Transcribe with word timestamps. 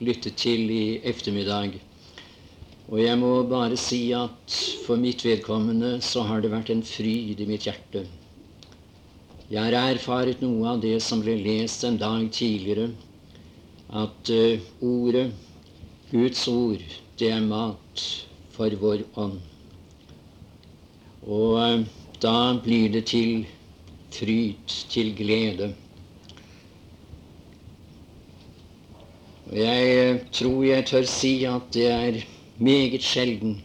lyttet 0.00 0.36
til 0.40 0.70
i 0.70 0.98
ettermiddag. 1.04 1.78
Og 2.86 3.00
jeg 3.02 3.18
må 3.18 3.30
bare 3.50 3.76
si 3.80 4.12
at 4.14 4.56
for 4.86 5.00
mitt 5.00 5.24
vedkommende 5.26 5.96
så 6.04 6.22
har 6.28 6.42
det 6.42 6.52
vært 6.52 6.70
en 6.70 6.84
fryd 6.86 7.40
i 7.42 7.48
mitt 7.48 7.66
hjerte. 7.66 8.04
Jeg 9.50 9.62
har 9.62 9.74
erfaret 9.78 10.40
noe 10.42 10.72
av 10.72 10.80
det 10.82 10.96
som 11.02 11.20
ble 11.22 11.34
lest 11.38 11.84
en 11.86 11.98
dag 11.98 12.28
tidligere, 12.34 12.88
at 13.94 14.30
uh, 14.34 14.62
ordet, 14.82 15.28
Guds 16.10 16.46
ord, 16.50 16.82
det 17.18 17.30
er 17.30 17.42
mat 17.46 18.02
for 18.54 18.74
vår 18.80 19.04
ånd. 19.22 19.38
Og 21.26 21.58
uh, 21.58 21.86
da 22.22 22.38
blir 22.62 22.90
det 22.94 23.04
til 23.10 23.46
fryd, 24.14 24.78
til 24.90 25.14
glede. 25.14 25.72
Jeg 29.52 30.10
eh, 30.10 30.20
tror 30.32 30.62
jeg 30.64 30.86
tør 30.86 31.04
si 31.06 31.44
at 31.44 31.62
det 31.74 31.86
er 31.86 32.16
meget 32.58 33.02
sjelden 33.02 33.62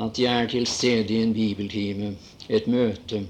at 0.00 0.18
jeg 0.18 0.42
er 0.42 0.48
til 0.48 0.66
stede 0.66 1.14
i 1.14 1.22
en 1.22 1.34
bibeltime, 1.34 2.16
et 2.48 2.66
møte, 2.66 3.26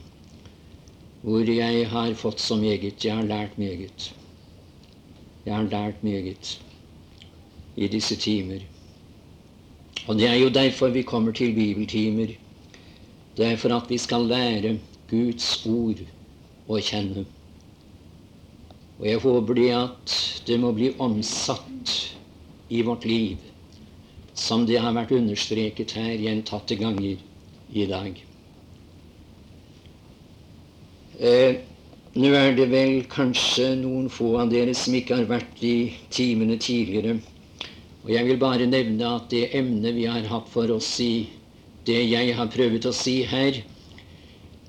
hvor 1.23 1.51
jeg 1.51 1.89
har 1.89 2.15
fått 2.15 2.41
så 2.41 2.57
meget. 2.57 3.05
Jeg 3.05 3.17
har 3.17 3.23
lært 3.23 3.59
meget. 3.59 4.15
Jeg 5.47 5.57
har 5.57 5.63
lært 5.63 6.05
meget 6.05 6.61
i 7.77 7.89
disse 7.89 8.17
timer. 8.17 8.61
Og 10.07 10.15
det 10.15 10.29
er 10.29 10.35
jo 10.35 10.49
derfor 10.49 10.89
vi 10.89 11.03
kommer 11.03 11.33
til 11.33 11.55
bibeltimer. 11.55 12.27
Det 13.37 13.47
er 13.47 13.57
for 13.57 13.75
at 13.75 13.91
vi 13.91 13.99
skal 13.99 14.21
lære 14.21 14.79
Guds 15.11 15.67
ord 15.67 16.05
å 16.69 16.79
kjenne. 16.79 17.25
Og 19.03 19.09
jeg 19.11 19.19
håper 19.19 19.57
det 19.59 19.71
at 19.75 20.13
det 20.47 20.61
må 20.63 20.69
bli 20.77 20.93
omsatt 21.03 21.91
i 22.71 22.85
vårt 22.87 23.03
liv, 23.05 23.41
som 24.39 24.63
det 24.69 24.79
har 24.79 24.95
vært 24.95 25.11
understreket 25.17 25.97
her 25.99 26.13
gjentatte 26.23 26.79
ganger 26.79 27.19
i 27.75 27.87
dag. 27.91 28.21
Eh, 31.19 31.59
Nå 32.13 32.29
er 32.37 32.53
det 32.53 32.67
vel 32.69 33.07
kanskje 33.09 33.71
noen 33.81 34.11
få 34.13 34.35
av 34.43 34.51
dere 34.53 34.75
som 34.77 34.93
ikke 34.93 35.17
har 35.17 35.31
vært 35.31 35.63
i 35.65 35.95
timene 36.13 36.59
tidligere. 36.61 37.17
Og 38.05 38.11
jeg 38.13 38.29
vil 38.29 38.39
bare 38.39 38.69
nevne 38.69 39.15
at 39.17 39.31
det 39.33 39.47
emnet 39.57 39.97
vi 39.97 40.05
har 40.05 40.29
hatt 40.29 40.51
for 40.53 40.69
oss 40.77 40.93
i 41.01 41.27
det 41.89 42.03
jeg 42.05 42.37
har 42.37 42.53
prøvd 42.53 42.87
å 42.87 42.95
si 42.95 43.17
her, 43.27 43.63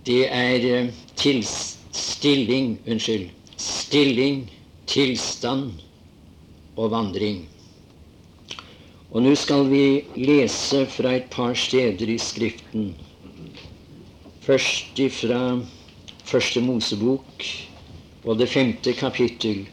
det 0.08 0.22
er 0.32 0.68
eh, 0.72 0.92
til 1.20 1.44
Unnskyld 2.88 3.43
stilling, 3.64 4.46
tilstand 4.88 5.72
og 6.76 6.92
vandring. 6.92 7.44
Og 9.14 9.22
nå 9.22 9.36
skal 9.38 9.68
vi 9.70 10.04
lese 10.18 10.88
fra 10.90 11.14
et 11.20 11.30
par 11.32 11.54
steder 11.54 12.10
i 12.10 12.18
Skriften. 12.18 12.94
Først 14.42 15.00
ifra 15.00 15.62
Første 16.26 16.64
Mosebok 16.66 17.46
og 18.24 18.40
det 18.40 18.50
femte 18.50 18.94
kapittel. 18.98 19.68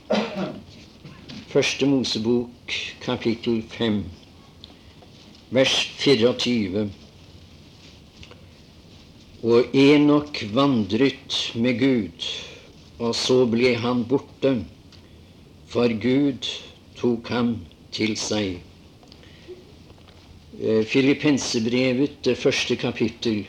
Første 1.48 1.86
Mosebok, 1.86 2.74
kapittel 3.00 3.62
fem, 3.70 4.02
vers 5.50 5.74
24. 6.02 6.84
Og 9.42 9.74
Enok 9.74 10.44
vandret 10.52 11.40
med 11.54 11.80
Gud 11.80 12.30
og 13.00 13.14
så 13.16 13.44
ble 13.48 13.74
han 13.80 14.04
borte, 14.08 14.52
for 15.70 15.92
Gud 16.02 16.48
tok 17.00 17.30
ham 17.32 17.54
til 17.96 18.12
seg. 18.20 18.58
Eh, 20.60 20.82
Filippensebrevet, 20.84 22.18
det 22.24 22.36
første 22.36 22.76
kapittel. 22.76 23.46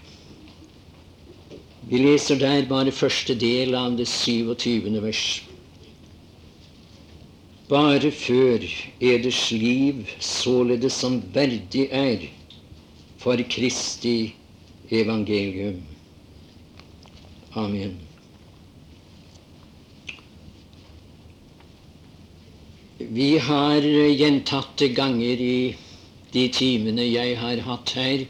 Vi 1.91 1.99
leser 1.99 2.39
der 2.39 2.69
bare 2.69 2.93
første 2.95 3.35
del 3.35 3.75
av 3.75 3.97
det 3.99 4.07
27. 4.07 5.01
vers. 5.03 5.23
Bare 7.71 8.11
før 8.11 8.63
eders 8.99 9.41
liv 9.51 10.05
således 10.19 10.95
som 11.03 11.19
verdig 11.35 11.89
er 11.91 12.23
for 13.19 13.43
Kristi 13.49 14.33
evangelium. 14.91 15.81
Amen. 17.55 18.10
Vi 23.09 23.37
har 23.37 23.81
gjentatte 23.81 24.87
ganger 24.93 25.41
i 25.41 25.75
de 26.33 26.43
timene 26.53 27.05
jeg 27.07 27.37
har 27.39 27.61
hatt 27.65 27.93
her, 27.97 28.25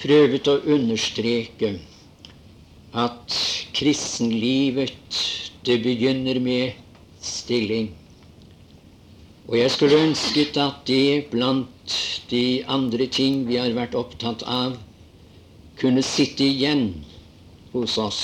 prøvd 0.00 0.50
å 0.52 0.54
understreke 0.76 1.72
at 2.94 3.38
kristenlivet, 3.76 5.18
det 5.66 5.80
begynner 5.82 6.38
med 6.40 6.78
stilling. 7.20 7.90
Og 9.48 9.58
jeg 9.58 9.72
skulle 9.74 10.02
ønsket 10.06 10.60
at 10.62 10.84
det 10.86 11.30
blant 11.32 11.96
de 12.30 12.62
andre 12.70 13.08
ting 13.10 13.42
vi 13.48 13.58
har 13.58 13.74
vært 13.74 13.98
opptatt 13.98 14.44
av, 14.46 14.76
kunne 15.80 16.04
sitte 16.06 16.46
igjen 16.46 16.92
hos 17.74 17.98
oss. 17.98 18.22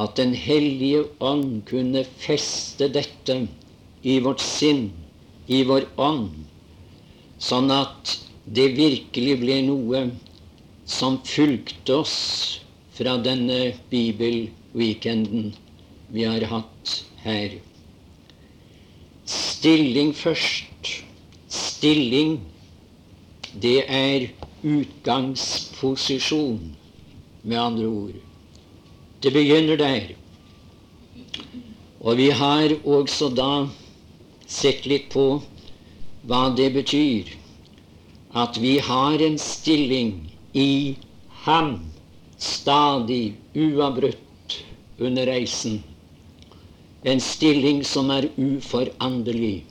At 0.00 0.16
Den 0.16 0.32
hellige 0.34 1.04
ånd 1.22 1.60
kunne 1.68 2.06
feste 2.18 2.88
dette 2.90 3.44
i 4.04 4.18
vårt 4.20 4.42
sinn, 4.44 4.90
i 5.48 5.62
vår 5.64 5.86
ånd, 5.96 6.44
sånn 7.40 7.70
at 7.72 8.18
det 8.44 8.66
virkelig 8.76 9.38
ble 9.40 9.56
noe 9.64 10.02
som 10.84 11.16
fulgte 11.24 12.02
oss 12.02 12.16
fra 12.94 13.16
denne 13.24 13.72
bibelweekenden 13.90 15.54
vi 16.12 16.26
har 16.28 16.44
hatt 16.50 16.98
her. 17.24 17.56
Stilling 19.24 20.12
først. 20.12 20.90
Stilling, 21.48 22.36
det 23.56 23.86
er 23.88 24.28
utgangsposisjon, 24.64 26.60
med 27.44 27.58
andre 27.60 27.88
ord. 27.88 28.20
Det 29.24 29.32
begynner 29.32 29.80
der. 29.80 30.12
Og 32.00 32.16
vi 32.20 32.28
har 32.36 32.76
også 32.84 33.30
da 33.32 33.66
sett 34.46 34.86
litt 34.86 35.10
på 35.12 35.26
hva 36.28 36.48
det 36.56 36.70
betyr 36.74 37.32
at 38.34 38.58
vi 38.58 38.78
har 38.82 39.22
en 39.22 39.38
stilling 39.38 40.14
i 40.52 40.96
Ham 41.44 41.90
stadig, 42.38 43.34
uavbrutt 43.54 44.64
under 44.98 45.26
reisen. 45.26 45.82
En 47.02 47.20
stilling 47.20 47.84
som 47.84 48.10
er 48.10 48.30
uforanderlig. 48.36 49.64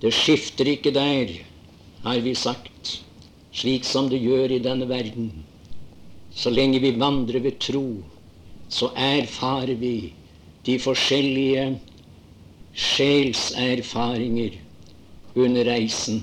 Det 0.00 0.12
skifter 0.14 0.70
ikke 0.70 0.94
der, 0.94 1.32
har 2.02 2.22
vi 2.22 2.34
sagt, 2.34 3.02
slik 3.52 3.84
som 3.84 4.08
det 4.10 4.22
gjør 4.22 4.54
i 4.54 4.62
denne 4.62 4.88
verden. 4.90 5.30
Så 6.34 6.50
lenge 6.50 6.80
vi 6.82 6.94
vandrer 6.96 7.42
ved 7.44 7.58
tro, 7.60 8.02
så 8.68 8.90
erfarer 8.96 9.74
vi 9.76 10.12
de 10.64 10.78
forskjellige 10.80 11.66
sjelserfaringer 12.74 14.58
under 15.34 15.64
reisen. 15.64 16.22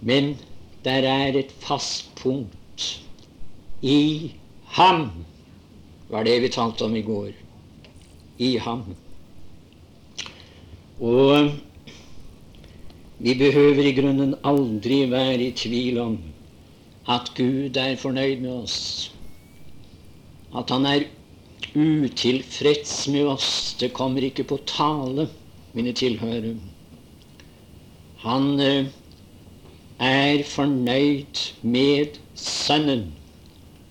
Men 0.00 0.36
der 0.84 1.08
er 1.08 1.38
et 1.38 1.52
fast 1.60 2.14
punkt. 2.16 3.02
I 3.82 4.32
ham 4.64 5.10
var 6.08 6.24
det 6.24 6.42
vi 6.42 6.48
talte 6.48 6.84
om 6.84 6.96
i 6.96 7.02
går. 7.02 7.30
I 8.38 8.56
ham. 8.56 8.82
Og 11.00 11.50
vi 13.18 13.34
behøver 13.34 13.82
i 13.84 13.92
grunnen 13.96 14.34
aldri 14.44 15.04
være 15.10 15.42
i 15.48 15.52
tvil 15.56 15.98
om 15.98 16.18
at 17.08 17.32
Gud 17.36 17.76
er 17.76 17.96
fornøyd 17.96 18.40
med 18.40 18.52
oss. 18.52 19.12
At 20.56 20.70
han 20.70 20.86
er 20.86 21.06
utilfreds 21.76 23.08
med 23.08 23.26
oss. 23.26 23.76
Det 23.80 23.92
kommer 23.92 24.24
ikke 24.24 24.46
på 24.48 24.58
tale, 24.68 25.28
mine 25.76 25.92
tilhørere. 25.92 26.54
Han 28.24 28.60
eh, 28.60 28.88
er 30.00 30.42
fornøyd 30.48 31.42
med 31.62 32.16
Sønnen, 32.34 33.10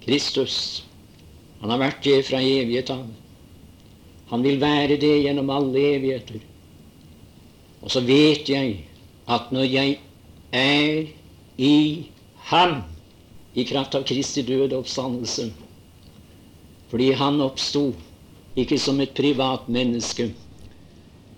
Kristus. 0.05 0.83
Han 1.61 1.69
har 1.73 1.81
vært 1.81 2.01
det 2.05 2.17
fra 2.27 2.41
evighet 2.41 2.89
av. 2.93 3.05
Han 4.33 4.43
vil 4.45 4.57
være 4.61 4.97
det 5.01 5.13
gjennom 5.27 5.51
alle 5.53 5.85
evigheter. 5.95 6.41
Og 7.85 7.93
så 7.93 8.01
vet 8.01 8.49
jeg 8.49 8.79
at 9.29 9.53
når 9.53 9.69
jeg 9.69 9.99
er 10.51 11.05
i 11.61 11.77
Ham, 12.49 12.81
i 13.55 13.63
kraft 13.65 13.95
av 13.97 14.03
Kristi 14.05 14.43
død 14.45 14.73
og 14.73 14.83
oppstandelse, 14.83 15.47
fordi 16.95 17.09
han 17.19 17.41
oppsto 17.43 17.89
ikke 18.55 18.77
som 18.79 19.01
et 19.03 19.09
privat 19.11 19.65
menneske, 19.67 20.29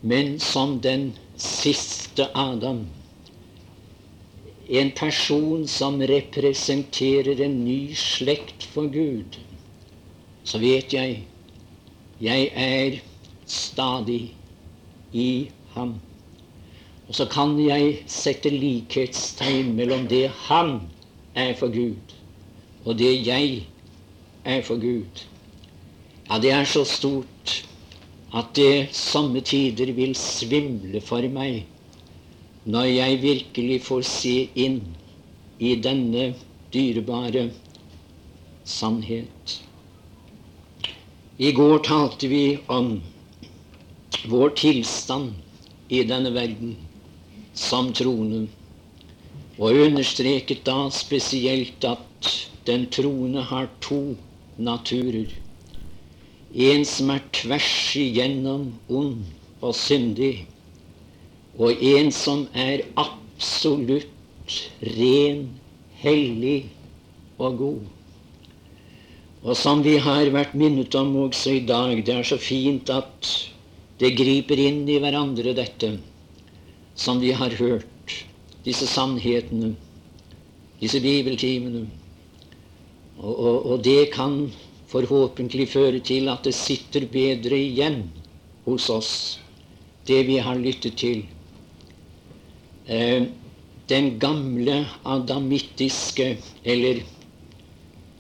men 0.06 0.36
som 0.38 0.76
den 0.78 1.08
siste 1.34 2.28
Adam. 2.38 2.84
En 4.70 4.92
person 4.94 5.64
som 5.66 5.98
representerer 5.98 7.42
en 7.42 7.56
ny 7.66 7.96
slekt 7.98 8.68
for 8.70 8.86
Gud. 8.94 9.40
Så 10.46 10.62
vet 10.62 10.94
jeg 10.94 11.24
jeg 12.22 12.52
er 12.54 13.00
stadig 13.50 14.36
i 15.14 15.50
ham. 15.74 15.96
Og 17.08 17.16
så 17.18 17.26
kan 17.34 17.56
jeg 17.64 18.04
sette 18.06 18.52
likhetstegn 18.54 19.74
mellom 19.74 20.06
det 20.14 20.28
han 20.52 20.76
er 21.34 21.56
for 21.58 21.74
Gud, 21.74 22.14
og 22.86 23.02
det 23.02 23.16
jeg 23.26 23.66
er 24.46 24.62
for 24.62 24.78
Gud. 24.86 25.26
Ja, 26.28 26.40
det 26.44 26.52
er 26.52 26.66
så 26.68 26.84
stort 26.84 27.54
at 28.36 28.50
det 28.58 28.90
somme 28.92 29.40
tider 29.40 29.94
vil 29.96 30.12
svimle 30.20 31.00
for 31.00 31.24
meg 31.32 31.64
når 32.68 32.90
jeg 32.90 33.22
virkelig 33.22 33.78
får 33.86 34.04
se 34.04 34.34
inn 34.60 34.82
i 35.64 35.72
denne 35.80 36.34
dyrebare 36.74 37.46
sannhet. 38.68 39.56
I 41.40 41.54
går 41.56 41.80
talte 41.88 42.28
vi 42.28 42.44
om 42.68 42.98
vår 44.28 44.56
tilstand 44.60 45.32
i 45.88 46.04
denne 46.12 46.36
verden 46.36 46.76
som 47.56 47.94
troende, 47.96 48.50
og 49.58 49.80
understreket 49.88 50.66
da 50.68 50.90
spesielt 50.92 51.88
at 51.88 52.32
den 52.68 52.90
troende 52.92 53.48
har 53.48 53.72
to 53.80 54.18
naturer. 54.60 55.47
En 56.58 56.86
som 56.90 57.12
er 57.14 57.22
tvers 57.38 57.74
igjennom 58.02 58.72
ond 58.90 59.22
og 59.62 59.76
syndig, 59.78 60.48
og 61.58 61.84
en 61.86 62.10
som 62.14 62.48
er 62.58 62.86
absolutt 62.98 64.58
ren, 64.98 65.46
hellig 66.02 66.70
og 67.38 67.62
god. 67.62 67.86
Og 69.46 69.58
som 69.58 69.84
vi 69.86 69.98
har 70.02 70.30
vært 70.34 70.58
minnet 70.58 70.96
om 70.98 71.14
også 71.28 71.60
i 71.60 71.66
dag, 71.66 72.02
det 72.06 72.16
er 72.16 72.26
så 72.26 72.40
fint 72.42 72.90
at 72.90 73.30
det 74.02 74.16
griper 74.18 74.60
inn 74.62 74.84
i 74.90 74.98
hverandre, 75.02 75.54
dette 75.58 75.94
som 76.98 77.22
vi 77.22 77.32
har 77.38 77.54
hørt, 77.60 78.14
disse 78.66 78.88
sannhetene, 78.90 79.76
disse 80.82 81.02
bibeltimene. 81.02 81.86
Og, 83.18 83.34
og, 83.34 83.56
og, 83.72 83.78
det 83.86 84.12
kan 84.14 84.52
forhåpentlig 84.92 85.68
føre 85.74 86.00
til 86.00 86.30
at 86.32 86.48
det 86.48 86.56
sitter 86.56 87.08
bedre 87.12 87.58
igjen 87.60 88.06
hos 88.68 88.88
oss, 88.92 89.12
det 90.08 90.24
vi 90.28 90.38
har 90.44 90.60
lyttet 90.60 90.98
til. 91.00 91.26
Eh, 92.88 93.28
den 93.88 94.10
gamle 94.20 94.82
adamittiske, 95.08 96.38
eller 96.64 97.04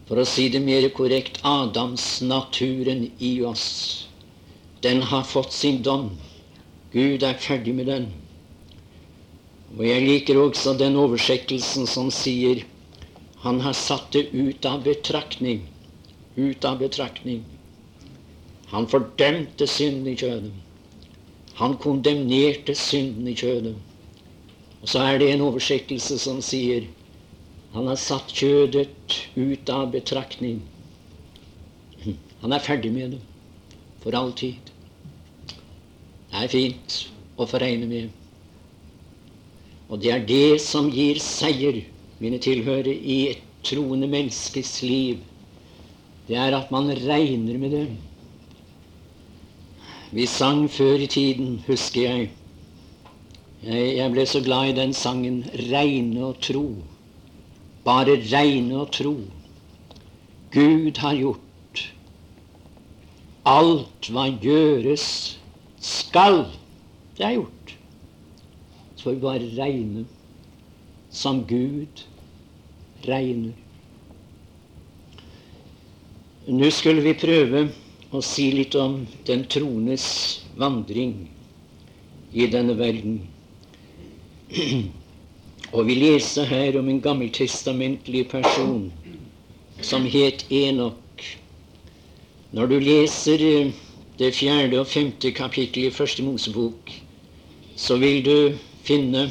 for 0.08 0.22
å 0.22 0.28
si 0.28 0.48
det 0.52 0.62
mer 0.64 0.88
korrekt, 0.96 1.42
Adamsnaturen 1.44 3.10
i 3.20 3.34
oss, 3.44 4.08
den 4.84 5.02
har 5.02 5.28
fått 5.28 5.52
sin 5.52 5.82
dom. 5.84 6.14
Gud 6.94 7.24
er 7.28 7.36
ferdig 7.44 7.74
med 7.76 7.92
den. 7.92 8.08
Og 9.76 9.84
jeg 9.84 10.06
liker 10.06 10.40
også 10.40 10.78
den 10.80 10.96
oversettelsen 10.96 11.88
som 11.92 12.12
sier 12.14 12.64
han 13.44 13.60
har 13.62 13.76
satt 13.78 14.14
det 14.16 14.30
ut 14.32 14.66
av 14.66 14.86
betraktning. 14.88 15.66
Ut 16.38 16.66
av 16.66 16.80
betraktning. 16.80 17.44
Han 18.72 18.88
fordømte 18.88 19.68
synden 19.68 20.12
i 20.12 20.16
kjødet. 20.20 20.54
Han 21.58 21.78
kondemnerte 21.82 22.76
synden 22.78 23.28
i 23.32 23.36
kjødet. 23.36 23.76
Og 24.82 24.92
så 24.92 25.02
er 25.02 25.18
det 25.18 25.32
en 25.34 25.44
oversettelse 25.48 26.20
som 26.22 26.42
sier 26.46 26.86
han 27.74 27.88
har 27.90 27.98
satt 28.00 28.32
kjødet 28.34 29.16
ut 29.36 29.70
av 29.70 29.92
betraktning. 29.94 30.62
Han 32.42 32.54
er 32.54 32.64
ferdig 32.64 32.94
med 32.94 33.18
det 33.18 33.20
for 34.04 34.16
all 34.18 34.32
tid. 34.38 34.72
Det 36.32 36.44
er 36.44 36.52
fint 36.52 36.98
å 37.38 37.48
foregne 37.50 37.90
med. 37.90 38.14
Og 39.90 40.02
det 40.04 40.12
er 40.14 40.26
det 40.28 40.60
som 40.64 40.90
gir 40.94 41.20
seier, 41.24 41.82
mine 42.22 42.40
tilhørere, 42.44 42.94
i 42.94 43.18
et 43.34 43.44
troende 43.68 44.10
menneskes 44.10 44.78
liv. 44.86 45.22
Det 46.28 46.36
er 46.36 46.56
at 46.58 46.72
man 46.72 46.92
regner 46.92 47.58
med 47.58 47.72
det. 47.72 47.88
Vi 50.12 50.26
sang 50.26 50.68
før 50.72 51.04
i 51.04 51.08
tiden, 51.08 51.62
husker 51.68 52.02
jeg. 52.02 52.30
Jeg, 53.64 54.12
ble 54.12 54.26
så 54.28 54.42
glad 54.44 54.70
i 54.70 54.78
den 54.78 54.94
sangen 54.94 55.44
'Regne 55.44 56.26
og 56.26 56.36
tro'. 56.42 56.84
Bare 57.84 58.20
regne 58.32 58.78
og 58.78 58.92
tro. 58.92 59.16
Gud 60.52 60.98
har 60.98 61.16
gjort 61.16 61.84
alt 63.46 64.12
hva 64.12 64.28
gjøres 64.42 65.40
skal. 65.80 66.46
Det 67.18 67.26
er 67.26 67.40
gjort 67.40 67.58
får 69.08 69.14
vi 69.16 69.24
bare 69.24 69.48
regne 69.56 70.02
som 71.10 71.46
Gud 71.48 72.04
regner. 73.08 73.54
Nå 76.48 76.70
skulle 76.72 77.02
vi 77.04 77.12
prøve 77.12 77.66
å 78.16 78.22
si 78.24 78.46
litt 78.56 78.76
om 78.80 79.02
den 79.28 79.42
troendes 79.52 80.04
vandring 80.56 81.26
i 82.32 82.46
denne 82.48 82.72
verden. 82.80 83.18
Og 85.76 85.82
vi 85.90 85.98
leser 86.00 86.48
her 86.48 86.78
om 86.80 86.88
en 86.88 87.02
gammeltestamentlig 87.04 88.22
person 88.32 88.86
som 89.84 90.08
het 90.08 90.46
Enok. 90.48 91.26
Når 92.56 92.72
du 92.72 92.78
leser 92.80 93.44
eh, 93.44 93.76
det 94.16 94.32
fjerde 94.40 94.80
og 94.80 94.88
femte 94.88 95.34
kapittelet 95.36 95.92
i 95.92 95.98
Første 95.98 96.24
Mosebok, 96.24 96.96
så 97.76 98.00
vil 98.00 98.24
du 98.24 98.38
finne 98.88 99.28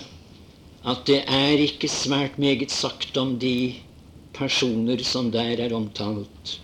at 0.84 1.08
det 1.08 1.22
er 1.24 1.64
ikke 1.64 1.88
svært 1.88 2.36
meget 2.36 2.76
sagt 2.76 3.16
om 3.16 3.38
de 3.40 3.72
personer 4.36 5.00
som 5.00 5.32
der 5.32 5.64
er 5.64 5.72
omtalt. 5.72 6.58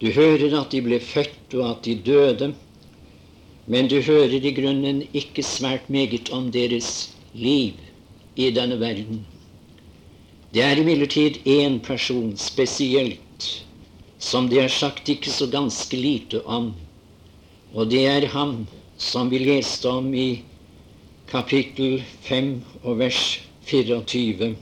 Du 0.00 0.10
hører 0.12 0.52
at 0.60 0.72
de 0.72 0.82
ble 0.84 1.00
født, 1.00 1.54
og 1.54 1.70
at 1.70 1.84
de 1.84 1.94
døde, 2.06 2.54
men 3.66 3.88
du 3.88 4.00
hører 4.00 4.34
i 4.36 4.52
grunnen 4.54 5.02
ikke 5.14 5.42
svært 5.42 5.88
meget 5.90 6.30
om 6.30 6.50
deres 6.52 7.14
liv 7.34 7.80
i 8.36 8.50
denne 8.50 8.80
verden. 8.80 9.24
Det 10.54 10.62
er 10.62 10.76
imidlertid 10.80 11.40
én 11.46 11.80
person 11.84 12.36
spesielt 12.36 13.62
som 14.18 14.48
det 14.48 14.62
er 14.62 14.72
sagt 14.72 15.08
ikke 15.12 15.30
så 15.30 15.46
ganske 15.52 15.96
lite 15.96 16.40
om, 16.46 16.72
og 17.74 17.90
det 17.90 18.06
er 18.06 18.26
han 18.32 18.66
som 18.98 19.30
vi 19.30 19.38
leste 19.38 19.88
om 19.88 20.12
i 20.14 20.42
kapittel 21.28 22.02
5 22.24 22.62
og 22.82 22.98
vers 22.98 23.40
24. 23.68 24.54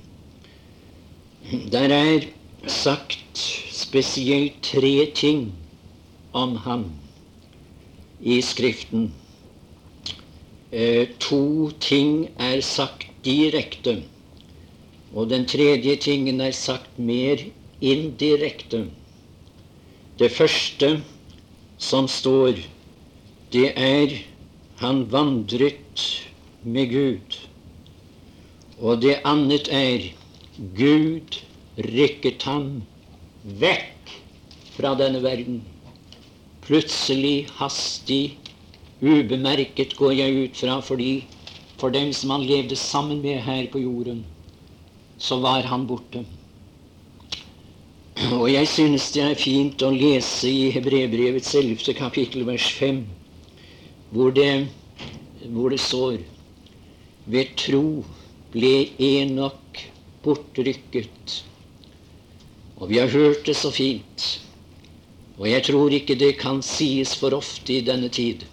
Der 1.73 1.89
er 1.89 2.27
sagt 2.71 3.39
spesielt 3.71 4.63
tre 4.63 5.07
ting 5.15 5.53
om 6.33 6.57
ham 6.57 6.85
i 8.21 8.41
Skriften. 8.43 9.13
Eh, 10.73 11.09
to 11.19 11.71
ting 11.81 12.29
er 12.39 12.61
sagt 12.61 13.07
direkte, 13.25 14.03
og 15.15 15.31
den 15.31 15.47
tredje 15.47 15.97
tingen 15.97 16.41
er 16.41 16.51
sagt 16.51 16.99
mer 16.99 17.39
indirekte. 17.81 18.87
Det 20.19 20.31
første 20.33 21.03
som 21.79 22.09
står, 22.09 22.59
det 23.53 23.73
er 23.77 24.19
han 24.83 25.05
vandret 25.13 26.05
med 26.63 26.91
Gud. 26.91 27.41
Og 28.79 29.03
det 29.03 29.21
annet 29.25 29.69
er 29.71 30.11
Gud 30.77 31.45
rykket 31.77 32.43
han 32.47 32.83
vekk 33.43 34.13
fra 34.77 34.95
denne 34.99 35.23
verden. 35.25 35.63
Plutselig, 36.65 37.49
hastig, 37.59 38.37
ubemerket 39.03 39.97
går 39.99 40.15
jeg 40.17 40.45
ut 40.45 40.61
fra 40.63 40.79
fordi 40.85 41.25
for 41.81 41.93
dem 41.93 42.13
som 42.17 42.31
han 42.31 42.47
levde 42.47 42.77
sammen 42.79 43.21
med 43.23 43.43
her 43.43 43.67
på 43.73 43.83
jorden, 43.83 44.25
så 45.19 45.41
var 45.43 45.67
han 45.69 45.87
borte. 45.87 46.25
Og 48.33 48.47
jeg 48.53 48.69
synes 48.71 49.11
det 49.13 49.23
er 49.25 49.35
fint 49.39 49.83
å 49.83 49.91
lese 49.91 50.49
i 50.49 50.71
Hebrebrevets 50.73 51.51
11. 51.59 51.97
kapittel 51.99 52.47
vers 52.47 52.69
5, 52.79 53.03
hvor 54.15 54.31
det, 54.33 54.69
hvor 55.51 55.75
det 55.75 55.81
står 55.83 56.23
ved 57.27 57.57
tro 57.59 58.05
ble 58.55 58.73
Enok 59.03 59.83
bortrykket. 60.25 61.43
Og 62.85 62.91
vi 62.91 62.99
har 63.01 63.09
hørt 63.09 63.47
det 63.47 63.57
så 63.57 63.71
fint. 63.73 64.25
Og 65.39 65.47
jeg 65.49 65.65
tror 65.65 65.95
ikke 65.97 66.19
det 66.21 66.35
kan 66.37 66.59
sies 66.63 67.15
for 67.17 67.33
ofte 67.33 67.79
i 67.79 67.81
denne 67.81 68.11
tid. 68.13 68.45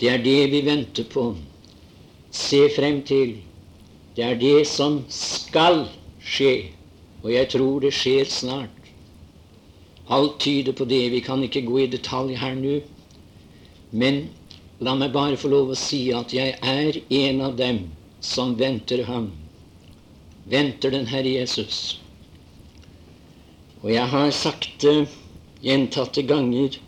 Det 0.00 0.10
er 0.10 0.18
det 0.24 0.50
vi 0.50 0.64
venter 0.66 1.06
på. 1.06 1.36
se 2.34 2.68
frem 2.76 3.02
til. 3.06 3.36
Det 4.16 4.24
er 4.24 4.34
det 4.34 4.66
som 4.66 5.04
skal 5.08 5.84
skje, 6.18 6.74
og 7.22 7.30
jeg 7.32 7.48
tror 7.54 7.80
det 7.80 7.94
skjer 7.94 8.24
snart. 8.24 8.90
Alt 10.10 10.40
tyder 10.40 10.72
på 10.72 10.84
det. 10.84 11.12
Vi 11.12 11.20
kan 11.20 11.42
ikke 11.42 11.62
gå 11.62 11.78
i 11.78 11.86
detalj 11.86 12.34
her 12.34 12.58
nå. 12.58 12.80
Men 13.92 14.24
la 14.80 14.94
meg 14.98 15.14
bare 15.14 15.38
få 15.38 15.48
lov 15.54 15.70
å 15.70 15.78
si 15.78 16.10
at 16.10 16.34
jeg 16.34 16.58
er 16.62 16.98
en 17.22 17.40
av 17.40 17.54
dem 17.56 17.84
som 18.20 18.58
venter 18.58 19.04
ham. 19.06 19.30
Venter 20.50 20.90
den 20.90 21.06
Herre 21.06 21.38
Jesus. 21.38 22.00
Og 23.84 23.90
jeg 23.92 24.08
har 24.08 24.30
sagt 24.32 24.78
det 24.80 25.10
gjentatte 25.60 26.22
ganger 26.24 26.78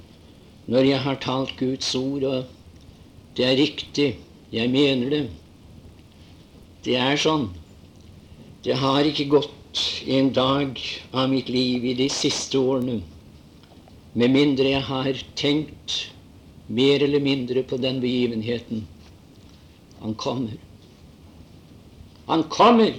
når 0.65 0.87
jeg 0.89 1.01
har 1.05 1.19
talt 1.21 1.53
Guds 1.59 1.91
ord, 1.99 2.23
og 2.25 3.35
det 3.37 3.45
er 3.45 3.59
riktig. 3.59 4.07
Jeg 4.49 4.71
mener 4.73 5.11
det. 5.13 5.27
Det 6.87 6.95
er 6.97 7.21
sånn. 7.21 7.51
Det 8.65 8.79
har 8.81 9.05
ikke 9.05 9.27
gått 9.29 9.83
en 10.09 10.31
dag 10.33 10.81
av 11.13 11.29
mitt 11.29 11.51
liv 11.53 11.85
i 11.85 11.93
de 11.99 12.09
siste 12.09 12.57
årene 12.57 13.03
med 14.17 14.33
mindre 14.33 14.71
jeg 14.73 14.87
har 14.89 15.21
tenkt 15.37 15.99
mer 16.73 17.05
eller 17.05 17.21
mindre 17.21 17.61
på 17.69 17.77
den 17.77 18.01
begivenheten. 18.01 18.87
Han 20.01 20.17
kommer. 20.17 20.57
Han 22.25 22.49
kommer! 22.49 22.97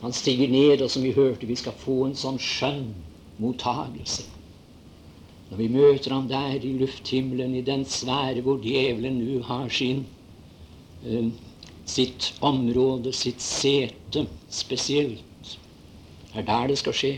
Han 0.00 0.16
stiger 0.16 0.48
ned, 0.48 0.80
og 0.80 0.88
som 0.88 1.04
vi 1.04 1.12
hørte, 1.12 1.44
vi 1.44 1.60
skal 1.60 1.76
få 1.76 2.06
en 2.06 2.16
sånn 2.16 2.40
skjønn 2.40 2.88
mottagelse. 3.40 4.26
Når 5.50 5.58
vi 5.58 5.68
møter 5.72 6.14
ham 6.14 6.28
der 6.30 6.60
i 6.62 6.72
lufthimmelen, 6.78 7.54
i 7.58 7.64
den 7.66 7.84
sfære 7.84 8.44
hvor 8.46 8.60
djevelen 8.62 9.18
nå 9.18 9.40
har 9.48 9.68
sin, 9.68 10.04
uh, 11.06 11.30
sitt 11.90 12.34
område, 12.40 13.12
sitt 13.12 13.42
sete 13.42 14.26
spesielt 14.50 15.56
er 16.34 16.46
der 16.46 16.70
det 16.70 16.78
skal 16.78 16.94
skje. 16.94 17.12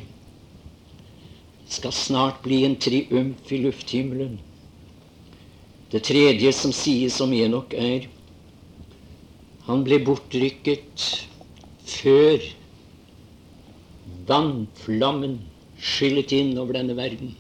Det 1.67 1.76
skal 1.76 1.93
snart 1.93 2.41
bli 2.45 2.62
en 2.64 2.79
triumf 2.81 3.52
i 3.52 3.61
lufthimmelen. 3.67 4.38
Det 5.93 6.02
tredje 6.09 6.52
som 6.57 6.73
sies 6.73 7.19
om 7.21 7.33
Enok, 7.37 7.75
er 7.76 8.09
han 9.67 9.85
ble 9.85 10.00
bortrykket 10.02 11.05
før 11.85 12.47
vannflammen 14.26 15.37
skyllet 15.83 16.33
inn 16.37 16.55
over 16.61 16.79
denne 16.79 16.95
verden. 16.97 17.35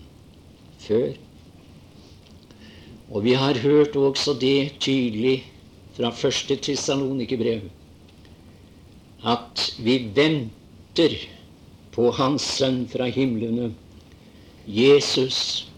Før. 0.82 1.14
Og 3.12 3.22
vi 3.26 3.36
har 3.38 3.60
hørt 3.62 3.96
også 3.96 4.34
det 4.40 4.80
tydelig 4.82 5.42
fra 5.96 6.10
første 6.16 6.56
Tessalonikerbrev, 6.56 7.68
at 9.28 9.66
vi 9.78 9.98
venter 10.16 11.18
på 11.92 12.08
Hans 12.16 12.46
Sønn 12.56 12.86
fra 12.90 13.06
himlene, 13.12 13.70
Jesus, 14.66 15.68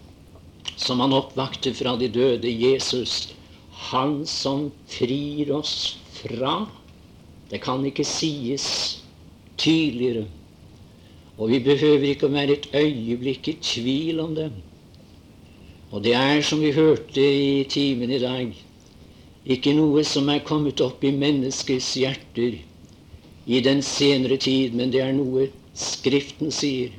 som 0.79 1.03
han 1.03 1.17
oppvakte 1.17 1.75
fra 1.75 1.97
de 1.99 2.09
døde, 2.09 2.49
Jesus, 2.49 3.35
han 3.91 4.23
som 4.29 4.71
frir 4.89 5.51
oss 5.55 5.97
fra 6.15 6.65
Det 7.51 7.61
kan 7.61 7.85
ikke 7.85 8.07
sies 8.09 8.65
tydeligere. 9.61 10.25
Og 11.39 11.51
vi 11.51 11.59
behøver 11.59 12.07
ikke 12.13 12.29
å 12.29 12.35
være 12.35 12.59
et 12.59 12.69
øyeblikk 12.79 13.49
i 13.51 13.57
tvil 13.63 14.21
om 14.23 14.35
det. 14.37 14.51
Og 15.91 16.05
det 16.05 16.15
er, 16.19 16.43
som 16.43 16.61
vi 16.63 16.73
hørte 16.75 17.23
i 17.23 17.65
timen 17.71 18.11
i 18.11 18.21
dag, 18.23 18.55
ikke 19.45 19.75
noe 19.77 20.05
som 20.09 20.29
er 20.33 20.45
kommet 20.47 20.81
opp 20.81 21.05
i 21.05 21.13
menneskets 21.15 21.93
hjerter 22.01 22.61
i 23.47 23.61
den 23.61 23.83
senere 23.85 24.39
tid, 24.41 24.75
men 24.75 24.95
det 24.95 25.03
er 25.05 25.13
noe 25.17 25.51
Skriften 25.75 26.53
sier 26.55 26.93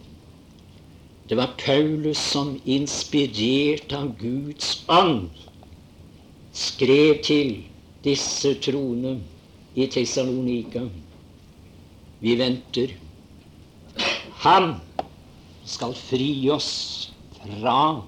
det 1.29 1.37
var 1.39 1.55
Paulus 1.57 2.19
som, 2.19 2.51
inspirert 2.69 3.93
av 3.97 4.11
Guds 4.19 4.83
ånd, 4.91 5.31
skrev 6.53 7.23
til 7.25 7.55
disse 8.05 8.51
troende 8.61 9.15
i 9.73 9.87
Tessalonika. 9.89 10.83
Vi 12.21 12.35
venter. 12.37 12.93
Han 14.43 14.75
skal 15.65 15.95
fri 15.97 16.49
oss 16.51 16.71
fra 17.39 18.01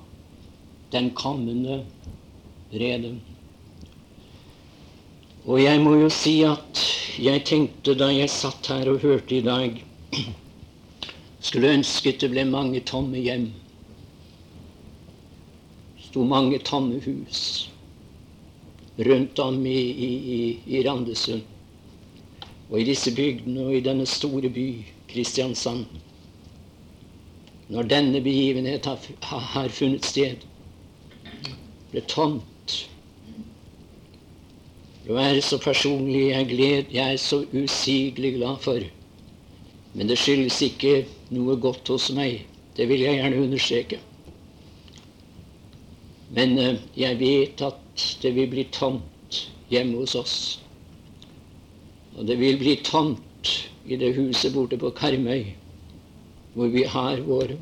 den 0.91 1.09
kommende 1.17 1.85
vrede. 2.71 3.15
Og 5.47 5.61
jeg 5.63 5.79
må 5.79 5.95
jo 5.95 6.09
si 6.11 6.41
at 6.43 6.83
jeg 7.17 7.45
tenkte 7.47 7.95
da 7.97 8.11
jeg 8.11 8.29
satt 8.29 8.67
her 8.73 8.91
og 8.91 8.99
hørte 9.05 9.37
i 9.37 9.45
dag 9.45 9.79
skulle 11.47 11.71
ønsket 11.77 12.19
det 12.21 12.29
ble 12.33 12.43
mange 12.49 12.81
tomme 12.85 13.21
hjem. 13.23 13.47
Sto 16.09 16.25
mange 16.27 16.59
tomme 16.67 16.99
hus 17.05 17.69
rundt 19.07 19.39
om 19.39 19.59
i, 19.69 19.77
i, 19.77 20.09
i, 20.35 20.39
i 20.73 20.81
Randesund. 20.87 21.45
Og 22.67 22.81
i 22.81 22.87
disse 22.87 23.13
bygdene 23.15 23.67
og 23.69 23.75
i 23.77 23.83
denne 23.85 24.07
store 24.09 24.49
by, 24.51 24.67
Kristiansand. 25.07 25.85
Når 27.67 27.89
denne 27.91 28.21
begivenhet 28.23 28.85
har, 28.87 29.69
funnet 29.69 30.05
sted, 30.07 30.43
ble 31.91 32.03
tomt. 32.07 32.75
Å 35.07 35.17
er 35.19 35.39
så 35.43 35.59
personlig 35.63 36.29
jeg, 36.29 36.47
gled, 36.51 36.93
jeg 36.95 37.15
er 37.15 37.19
så 37.19 37.41
usigelig 37.51 38.33
glad 38.37 38.63
for. 38.63 38.87
Men 39.95 40.11
det 40.11 40.19
skyldes 40.19 40.61
ikke 40.63 41.01
noe 41.35 41.57
godt 41.63 41.91
hos 41.91 42.09
meg. 42.15 42.45
Det 42.77 42.87
vil 42.87 43.03
jeg 43.03 43.19
gjerne 43.19 43.43
understreke. 43.43 43.99
Men 46.35 46.57
uh, 46.59 46.73
jeg 46.99 47.19
vet 47.19 47.63
at 47.63 48.07
det 48.21 48.33
vil 48.35 48.49
bli 48.51 48.67
tomt 48.75 49.43
hjemme 49.71 50.03
hos 50.03 50.15
oss. 50.19 50.37
Og 52.17 52.27
det 52.27 52.39
vil 52.39 52.59
bli 52.59 52.75
tomt 52.83 53.53
i 53.87 53.95
det 53.99 54.13
huset 54.17 54.53
borte 54.55 54.79
på 54.79 54.91
Karmøy, 54.95 55.45
hvor 56.57 56.71
vi 56.73 56.83
har 56.89 57.21
våre. 57.21 57.59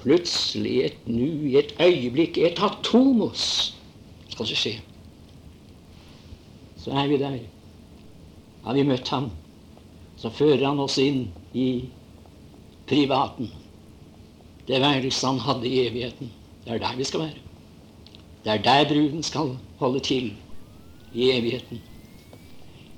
Plutselig, 0.00 0.78
et 0.86 1.06
nu, 1.06 1.26
i 1.50 1.58
et 1.60 1.74
øyeblikk, 1.80 2.38
et 2.38 2.58
atomos 2.64 3.42
skal 4.32 4.48
det 4.48 4.56
skje. 4.56 4.72
Så 6.80 6.94
er 6.96 7.10
vi 7.10 7.18
der. 7.20 7.36
Har 8.64 8.74
vi 8.74 8.84
møtt 8.88 9.10
ham, 9.12 9.28
så 10.16 10.30
fører 10.32 10.64
han 10.64 10.80
oss 10.80 10.96
inn 11.02 11.26
i 11.52 11.84
privaten. 12.88 13.50
Det 14.66 14.80
værelset 14.80 15.28
han 15.28 15.42
hadde 15.44 15.68
i 15.68 15.82
evigheten. 15.86 16.30
Det 16.64 16.72
er 16.72 16.80
der 16.80 16.96
vi 16.96 17.04
skal 17.04 17.26
være. 17.26 17.42
Det 18.44 18.52
er 18.52 18.62
der 18.64 18.88
bruden 18.88 19.22
skal 19.22 19.56
holde 19.78 20.00
til 20.00 20.30
i 21.12 21.28
evigheten. 21.30 21.82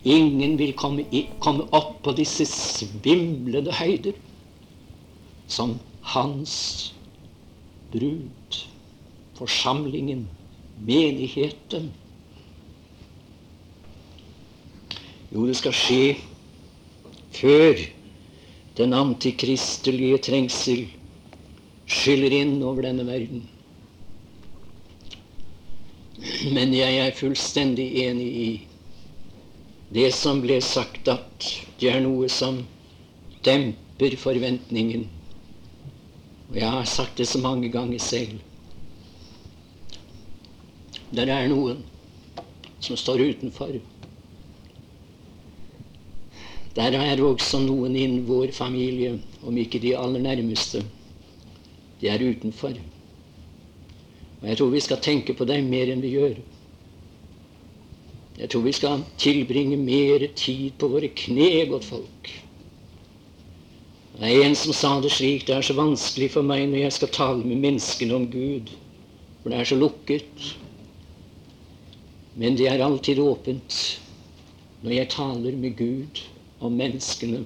Ingen 0.05 0.59
vil 0.61 0.73
komme, 0.77 1.05
komme 1.41 1.67
opp 1.73 1.99
på 2.05 2.13
disse 2.13 2.47
svimlende 2.47 3.73
høyder 3.73 4.15
som 5.47 5.79
hans 6.15 6.93
brud, 7.93 8.67
forsamlingen, 9.39 10.27
menigheten. 10.87 11.91
Jo, 15.35 15.47
det 15.47 15.57
skal 15.59 15.75
skje 15.75 16.03
før 17.35 17.81
den 18.79 18.95
antikristelige 18.95 20.21
trengsel 20.29 20.85
skyller 21.91 22.35
inn 22.35 22.57
over 22.63 22.87
denne 22.87 23.07
verden. 23.07 23.45
Men 26.55 26.75
jeg 26.75 27.01
er 27.03 27.17
fullstendig 27.19 27.89
enig 28.05 28.29
i 28.45 28.49
det 29.95 30.11
som 30.17 30.41
ble 30.43 30.59
sagt, 30.65 31.09
at 31.11 31.51
det 31.79 31.91
er 31.93 32.01
noe 32.03 32.31
som 32.33 32.63
demper 33.47 34.17
forventningen. 34.19 35.07
Og 36.55 36.61
jeg 36.61 36.71
har 36.71 36.85
sagt 36.87 37.19
det 37.19 37.27
så 37.27 37.41
mange 37.43 37.69
ganger 37.69 37.99
selv. 37.99 38.39
Der 41.11 41.27
er 41.27 41.49
noen 41.51 41.81
som 42.79 42.97
står 42.97 43.25
utenfor. 43.27 43.75
Der 46.79 46.95
er 46.99 47.23
også 47.23 47.59
noen 47.63 47.97
innen 47.99 48.23
vår 48.29 48.55
familie, 48.55 49.17
om 49.43 49.59
ikke 49.59 49.83
de 49.83 49.97
aller 49.99 50.23
nærmeste. 50.23 50.85
De 52.01 52.11
er 52.11 52.23
utenfor. 52.23 52.79
Og 54.43 54.49
jeg 54.49 54.59
tror 54.59 54.71
vi 54.71 54.87
skal 54.87 55.03
tenke 55.03 55.35
på 55.35 55.47
dem 55.51 55.67
mer 55.75 55.91
enn 55.91 56.03
vi 56.07 56.15
gjør. 56.15 56.39
Jeg 58.39 58.51
tror 58.51 58.63
vi 58.63 58.79
skal 58.79 59.03
tilbringe 59.19 59.77
mer 59.79 60.29
tid 60.39 60.79
på 60.79 60.91
våre 60.95 61.11
kne, 61.19 61.67
godt 61.71 61.91
folk. 61.91 62.35
Det 64.14 64.28
er 64.30 64.44
en 64.47 64.54
som 64.54 64.71
sa 64.71 64.92
det 65.02 65.11
slik 65.11 65.49
det 65.49 65.56
er 65.56 65.64
så 65.66 65.75
vanskelig 65.75 66.28
for 66.37 66.47
meg 66.47 66.68
når 66.71 66.85
jeg 66.85 66.94
skal 67.00 67.11
tale 67.16 67.42
med 67.42 67.59
menneskene 67.64 68.14
om 68.14 68.28
Gud, 68.30 68.71
for 69.42 69.50
det 69.50 69.59
er 69.59 69.66
så 69.66 69.78
lukket. 69.78 70.44
Men 72.38 72.54
det 72.59 72.68
er 72.71 72.85
alltid 72.85 73.18
åpent 73.18 73.80
når 74.85 74.94
jeg 74.94 75.11
taler 75.16 75.59
med 75.59 75.75
Gud 75.80 76.23
om 76.62 76.78
menneskene. 76.78 77.42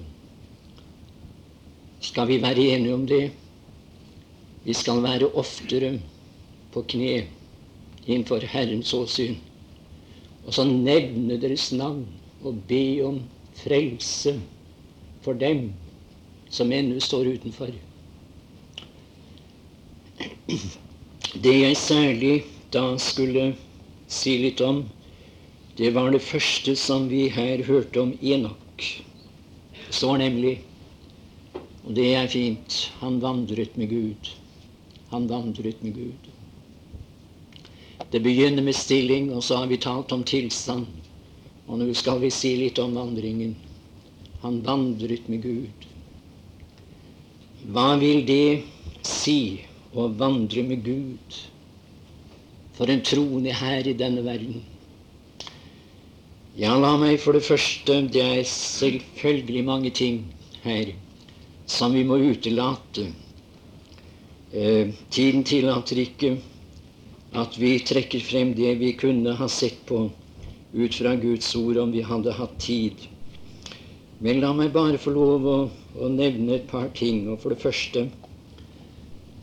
Skal 2.05 2.29
vi 2.29 2.37
være 2.41 2.69
enige 2.75 2.93
om 2.93 3.09
det? 3.09 3.23
Vi 4.63 4.77
skal 4.77 5.01
være 5.01 5.33
oftere 5.33 5.95
på 6.69 6.85
kne 6.93 7.25
innenfor 8.05 8.45
Herrens 8.45 8.93
åsyn. 8.93 9.39
Og 10.45 10.53
så 10.53 10.69
nevne 10.69 11.41
deres 11.41 11.71
navn 11.73 12.05
og 12.45 12.61
be 12.69 13.01
om 13.09 13.23
frelse 13.57 14.37
for 15.25 15.33
dem 15.33 15.71
som 16.49 16.71
ennå 16.71 16.99
står 16.99 17.25
utenfor. 17.35 17.73
Det 21.33 21.55
jeg 21.55 21.77
særlig 21.77 22.33
da 22.73 22.85
skulle 22.97 23.51
si 24.09 24.37
litt 24.41 24.61
om, 24.65 24.83
det 25.77 25.93
var 25.95 26.11
det 26.11 26.23
første 26.25 26.75
som 26.75 27.07
vi 27.09 27.27
her 27.31 27.61
hørte 27.63 28.01
om 28.01 28.15
Enok. 28.21 28.87
Det 29.85 29.95
står 29.95 30.17
nemlig, 30.21 30.57
og 31.85 31.93
det 31.97 32.09
er 32.15 32.27
fint, 32.27 32.79
han 32.99 33.21
vandret 33.23 33.77
med 33.77 33.89
Gud. 33.93 34.33
Han 35.09 35.29
vandret 35.29 35.83
med 35.85 35.95
Gud. 35.95 36.29
Det 38.11 38.19
begynner 38.25 38.65
med 38.65 38.75
stilling, 38.75 39.31
og 39.33 39.43
så 39.43 39.61
har 39.61 39.69
vi 39.69 39.77
talt 39.77 40.11
om 40.11 40.23
tilstand. 40.23 40.85
Og 41.69 41.77
nå 41.79 41.93
skal 41.93 42.19
vi 42.21 42.31
si 42.33 42.55
litt 42.57 42.79
om 42.81 42.95
vandringen. 42.97 43.55
Han 44.41 44.61
vandret 44.65 45.29
med 45.29 45.43
Gud. 45.45 45.88
Hva 47.69 47.99
vil 48.01 48.23
det 48.25 48.63
si 49.05 49.61
å 49.93 50.07
vandre 50.17 50.63
med 50.65 50.79
Gud 50.81 51.35
for 52.73 52.89
en 52.89 53.03
troende 53.05 53.53
her 53.53 53.85
i 53.85 53.93
denne 53.93 54.23
verden? 54.25 54.63
Ja, 56.57 56.73
la 56.81 56.95
meg 56.97 57.19
for 57.21 57.37
det 57.37 57.45
første 57.45 57.99
Det 58.09 58.23
er 58.23 58.41
selvfølgelig 58.49 59.61
mange 59.67 59.91
ting 59.93 60.23
her 60.63 60.95
som 61.69 61.93
vi 61.93 62.01
må 62.03 62.17
utelate. 62.17 63.11
Eh, 64.51 64.89
tiden 65.13 65.45
tillater 65.45 66.01
ikke 66.01 66.31
at 67.37 67.53
vi 67.61 67.75
trekker 67.85 68.23
frem 68.25 68.55
det 68.57 68.73
vi 68.79 68.95
kunne 68.97 69.35
ha 69.37 69.47
sett 69.47 69.85
på 69.85 70.07
ut 70.73 70.97
fra 70.97 71.13
Guds 71.21 71.53
ord 71.55 71.77
om 71.77 71.93
vi 71.93 72.01
hadde 72.01 72.33
hatt 72.33 72.57
tid. 72.65 73.05
Men 74.19 74.41
la 74.41 74.49
meg 74.57 74.73
bare 74.73 74.97
få 74.97 75.13
lov 75.13 75.45
å, 75.45 75.57
å 75.97 76.09
nevne 76.13 76.57
et 76.57 76.67
par 76.69 76.89
ting. 76.97 77.25
Og 77.31 77.39
for 77.41 77.53
det 77.53 77.61
første 77.63 78.05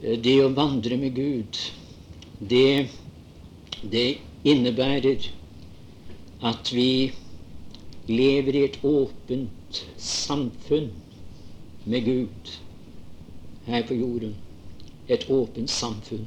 eh, 0.02 0.16
det 0.22 0.36
å 0.44 0.52
vandre 0.54 0.98
med 1.00 1.16
Gud, 1.16 1.60
det, 2.38 2.88
det 3.82 4.08
innebærer 4.46 5.30
at 6.46 6.70
vi 6.74 7.12
lever 8.06 8.54
i 8.54 8.64
et 8.68 8.78
åpent 8.86 9.82
samfunn 9.98 10.92
med 11.86 12.04
Gud 12.06 12.56
her 13.66 13.82
på 13.88 13.98
jorden. 13.98 14.36
Et 15.08 15.22
åpent 15.30 15.70
samfunn. 15.70 16.26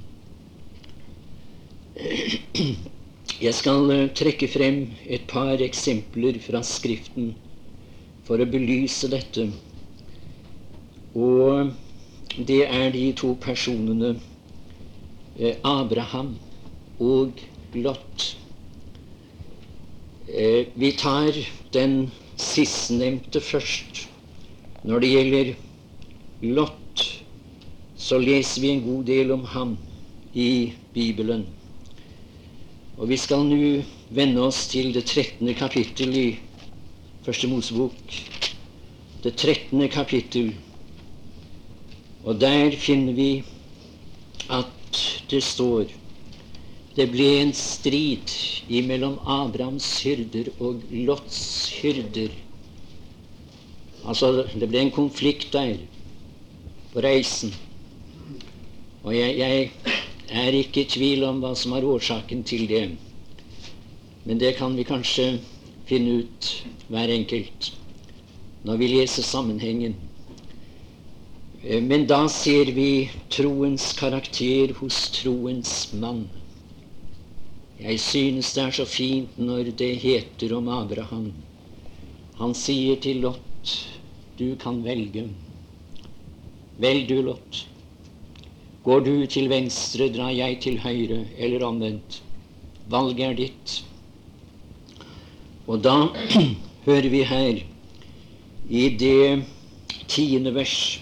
Jeg 3.40 3.56
skal 3.56 3.92
eh, 3.92 4.10
trekke 4.16 4.48
frem 4.52 4.82
et 5.08 5.26
par 5.28 5.60
eksempler 5.64 6.40
fra 6.44 6.62
Skriften 6.66 7.34
for 8.28 8.40
å 8.40 8.48
belyse 8.48 9.08
dette. 9.12 9.50
Og 11.20 11.72
det 12.48 12.62
er 12.66 12.92
de 12.96 13.06
to 13.18 13.34
personene 13.42 14.14
eh, 15.40 15.56
Abraham 15.66 16.36
og 17.00 17.42
Lot. 17.76 18.38
Eh, 20.30 20.68
vi 20.76 20.92
tar 20.92 21.36
den 21.74 22.12
sistnevnte 22.38 23.42
først. 23.42 24.06
Når 24.84 25.00
det 25.00 25.10
gjelder 25.12 25.54
Lot, 26.42 27.06
så 27.98 28.18
leser 28.18 28.62
vi 28.62 28.74
en 28.76 28.84
god 28.86 29.04
del 29.10 29.32
om 29.36 29.44
ham 29.54 29.78
i 30.34 30.74
Bibelen. 30.94 31.46
Og 32.98 33.10
vi 33.10 33.18
skal 33.18 33.44
nå 33.48 33.82
vende 34.16 34.44
oss 34.44 34.68
til 34.72 34.94
det 34.96 35.06
13. 35.06 35.54
kapittel 35.56 36.16
i 36.16 36.30
Første 37.26 37.48
Mosebok. 37.52 38.16
Det 39.24 39.36
13. 39.36 39.90
kapittel. 39.90 40.54
Og 42.30 42.38
der 42.38 42.76
finner 42.78 43.16
vi 43.18 43.32
at 44.54 45.02
det 45.32 45.42
står 45.46 45.90
det 46.98 47.06
ble 47.14 47.28
en 47.40 47.54
strid 47.56 48.34
mellom 48.90 49.20
Abrahams 49.24 49.88
hyrder 50.04 50.50
og 50.60 50.82
Lots 50.92 51.70
hyrder. 51.80 52.34
Altså, 54.04 54.44
det 54.52 54.68
ble 54.68 54.82
en 54.84 54.92
konflikt 54.92 55.54
der 55.54 55.78
på 56.92 57.04
reisen. 57.06 57.54
Og 59.04 59.16
jeg, 59.16 59.38
jeg 59.40 59.72
er 60.30 60.60
ikke 60.60 60.84
i 60.84 60.90
tvil 60.92 61.24
om 61.30 61.40
hva 61.44 61.54
som 61.56 61.78
er 61.78 61.88
årsaken 61.88 62.44
til 62.44 62.68
det. 62.68 62.84
Men 64.26 64.42
det 64.42 64.58
kan 64.60 64.76
vi 64.76 64.84
kanskje 64.84 65.38
finne 65.88 66.20
ut 66.26 66.52
hver 66.92 67.16
enkelt 67.16 67.72
når 68.68 68.82
vi 68.82 68.92
leser 68.92 69.24
sammenhengen. 69.24 69.96
Eh, 71.64 71.82
men 71.84 72.08
da 72.08 72.28
ser 72.30 72.72
vi 72.72 73.10
troens 73.30 73.92
karakter 74.00 74.72
hos 74.80 75.10
troens 75.12 75.92
mann. 75.94 76.30
Jeg 77.80 78.00
synes 78.00 78.54
det 78.56 78.64
er 78.64 78.76
så 78.76 78.86
fint 78.88 79.36
når 79.40 79.74
det 79.80 79.92
heter 80.00 80.54
om 80.56 80.70
Abraham. 80.72 81.34
Han 82.40 82.56
sier 82.56 83.00
til 83.04 83.20
Lot, 83.26 83.74
du 84.40 84.56
kan 84.60 84.80
velge. 84.84 85.26
Velg 86.80 87.10
du, 87.10 87.20
Lot. 87.28 87.66
Går 88.84 89.04
du 89.04 89.14
til 89.28 89.52
venstre, 89.52 90.08
drar 90.16 90.32
jeg 90.32 90.62
til 90.64 90.80
høyre, 90.80 91.26
eller 91.38 91.66
omvendt. 91.68 92.22
Valget 92.88 93.26
er 93.28 93.36
ditt. 93.36 93.76
Og 95.68 95.84
da 95.84 96.08
hører 96.88 97.12
vi 97.12 97.24
her 97.28 97.62
i 98.70 98.88
det 98.96 99.44
tiende 100.08 100.56
vers 100.56 101.02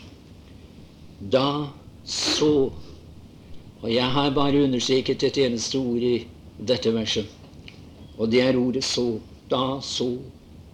Da 1.20 1.68
så 2.06 2.72
Og 3.82 3.94
jeg 3.94 4.06
har 4.06 4.30
bare 4.34 4.64
understreket 4.64 5.24
et 5.24 5.38
eneste 5.38 5.78
ord 5.78 6.02
i 6.02 6.28
dette 6.68 6.94
verset. 6.94 7.28
Og 8.18 8.32
det 8.32 8.42
er 8.42 8.58
ordet 8.58 8.84
så. 8.84 9.20
Da 9.50 9.80
så. 9.82 10.18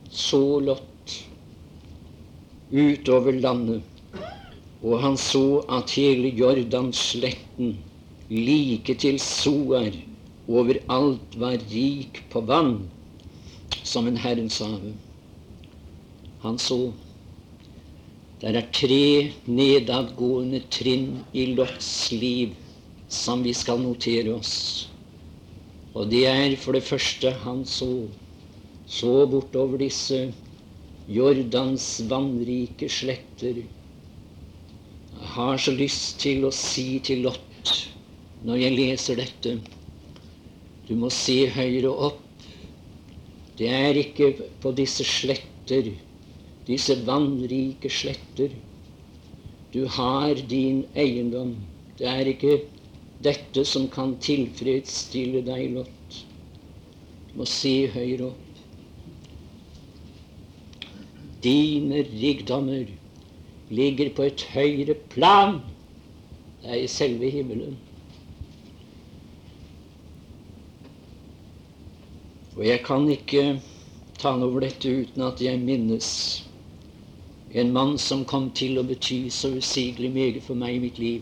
Så 0.10 0.60
Lot 0.60 1.16
utover 2.72 3.32
landet. 3.32 3.84
Og 4.84 5.02
han 5.02 5.18
så 5.18 5.64
at 5.72 5.92
hele 5.96 6.32
Jordansletten, 6.36 7.78
like 8.30 8.96
til 9.00 9.20
Soar, 9.20 9.92
overalt 10.48 11.38
var 11.40 11.60
rik 11.72 12.24
på 12.32 12.42
vann, 12.42 12.90
som 13.84 14.08
en 14.08 14.18
Herrens 14.18 14.60
hage. 14.60 14.94
Han 16.44 16.60
så 16.60 16.92
der 18.44 18.58
er 18.60 18.66
tre 18.76 19.32
nedadgående 19.48 20.60
trinn 20.68 21.22
i 21.32 21.46
Lots 21.56 22.12
liv 22.12 22.58
som 23.08 23.40
vi 23.46 23.54
skal 23.56 23.80
notere 23.80 24.34
oss. 24.36 24.90
Og 25.96 26.10
det 26.12 26.26
er 26.28 26.58
for 26.60 26.76
det 26.76 26.84
første 26.84 27.32
han 27.46 27.64
så, 27.64 27.88
så 28.84 29.14
bortover 29.32 29.80
disse 29.86 30.26
Jordans 31.08 31.88
vannrike 32.12 32.92
sletter. 32.92 33.64
Jeg 33.64 35.34
har 35.38 35.58
så 35.64 35.72
lyst 35.80 36.20
til 36.20 36.44
å 36.44 36.52
si 36.52 37.00
til 37.00 37.24
Lot 37.30 37.76
når 38.44 38.60
jeg 38.60 38.76
leser 38.76 39.20
dette 39.24 39.54
Du 40.84 40.98
må 41.00 41.08
se 41.16 41.46
høyre 41.48 41.92
opp. 42.12 42.20
Det 43.56 43.70
er 43.72 43.96
ikke 44.02 44.34
på 44.60 44.74
disse 44.76 45.06
sletter, 45.08 45.94
disse 46.68 46.96
vannrike 47.08 47.90
sletter. 47.92 48.54
Du 49.74 49.86
har 49.88 50.36
din 50.50 50.86
eiendom. 50.96 51.56
Det 51.98 52.08
er 52.08 52.30
ikke 52.30 52.60
dette 53.24 53.66
som 53.66 53.88
kan 53.92 54.16
tilfredsstille 54.22 55.44
deg, 55.48 55.74
Lott. 55.78 56.20
Du 57.32 57.40
må 57.42 57.48
se 57.50 57.88
høyere 57.94 58.32
opp. 58.32 58.40
Dine 61.44 62.04
rikdommer 62.08 62.88
ligger 63.74 64.14
på 64.16 64.28
et 64.30 64.46
høyere 64.54 64.96
plan. 65.12 65.60
Det 66.62 66.72
er 66.72 66.84
i 66.84 66.88
selve 66.88 67.32
himmelen. 67.34 67.76
Og 72.54 72.64
jeg 72.68 72.84
kan 72.86 73.10
ikke 73.10 73.60
tale 74.22 74.46
over 74.46 74.64
dette 74.64 74.88
uten 74.88 75.26
at 75.26 75.42
jeg 75.42 75.60
minnes 75.60 76.10
en 77.54 77.74
mann 77.74 77.98
som 78.02 78.24
kom 78.26 78.48
til 78.58 78.80
å 78.82 78.84
bety 78.88 79.28
så 79.30 79.52
usigelig 79.54 80.10
meget 80.12 80.42
for 80.46 80.58
meg 80.58 80.78
i 80.78 80.82
mitt 80.82 80.98
liv. 81.02 81.22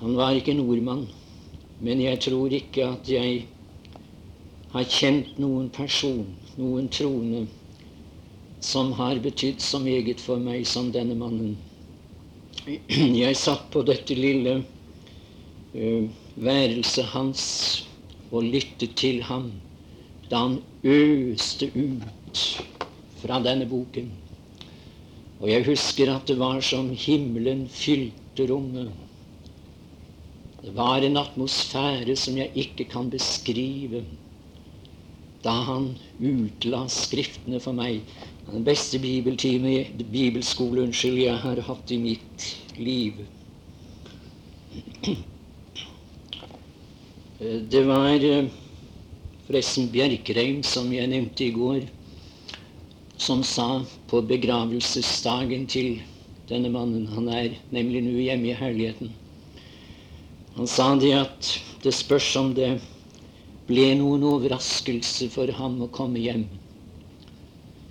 Han 0.00 0.16
var 0.16 0.36
ikke 0.38 0.54
nordmann, 0.56 1.04
men 1.84 2.00
jeg 2.00 2.22
tror 2.24 2.54
ikke 2.56 2.86
at 2.94 3.10
jeg 3.12 3.42
har 4.72 4.88
kjent 4.88 5.36
noen 5.38 5.68
person, 5.68 6.24
noen 6.56 6.88
troende, 6.88 7.44
som 8.64 8.94
har 8.96 9.20
betydd 9.20 9.60
så 9.60 9.78
meget 9.84 10.22
for 10.24 10.40
meg 10.40 10.64
som 10.66 10.88
denne 10.92 11.14
mannen. 11.20 11.58
Jeg 13.22 13.36
satt 13.36 13.66
på 13.74 13.82
dette 13.84 14.16
lille 14.16 14.54
uh, 15.76 16.06
værelset 16.40 17.10
hans 17.12 17.42
og 18.30 18.46
lyttet 18.48 18.96
til 18.96 19.20
ham 19.28 19.50
da 20.30 20.46
han 20.46 20.56
øste 20.88 21.68
ut 21.76 22.44
fra 23.24 23.40
denne 23.42 23.66
boken. 23.68 24.12
Og 25.40 25.48
jeg 25.50 25.64
husker 25.66 26.12
at 26.12 26.28
det 26.28 26.38
var 26.40 26.60
som 26.64 26.92
himmelen 26.96 27.66
fylte 27.72 28.46
rommet. 28.50 28.92
Det 30.64 30.72
var 30.76 31.04
en 31.04 31.16
atmosfære 31.20 32.16
som 32.16 32.36
jeg 32.40 32.52
ikke 32.54 32.86
kan 32.92 33.10
beskrive 33.12 34.04
da 35.44 35.52
han 35.66 35.90
utla 36.24 36.86
Skriftene 36.88 37.58
for 37.60 37.76
meg. 37.76 38.00
Den 38.46 38.64
beste 38.64 38.98
bibeltime, 39.00 39.84
bibelskole 40.12 40.82
unnskyld, 40.86 41.18
jeg 41.20 41.36
har 41.42 41.60
hatt 41.66 41.92
i 41.92 41.98
mitt 42.00 42.46
liv. 42.80 43.12
Det 47.44 47.82
var 47.84 48.24
eh, 48.24 48.48
forresten 49.44 49.90
Bjerkreim, 49.92 50.62
som 50.64 50.88
jeg 50.94 51.10
nevnte 51.12 51.44
i 51.44 51.52
går, 51.52 51.84
som 53.24 53.40
sa 53.46 53.68
på 54.10 54.20
begravelsesdagen 54.28 55.64
til 55.70 56.02
denne 56.50 56.68
mannen 56.68 57.06
Han 57.14 57.30
er 57.32 57.54
nemlig 57.72 58.02
nå 58.04 58.18
hjemme 58.20 58.50
i 58.50 58.56
herligheten. 58.58 59.14
Han 60.58 60.68
sa 60.68 60.90
det 61.00 61.14
at 61.16 61.52
det 61.82 61.94
spørs 61.96 62.28
om 62.36 62.52
det 62.56 62.74
ble 63.68 63.86
noen 63.96 64.26
overraskelse 64.28 65.30
for 65.32 65.48
ham 65.56 65.80
å 65.82 65.88
komme 65.88 66.20
hjem. 66.20 66.44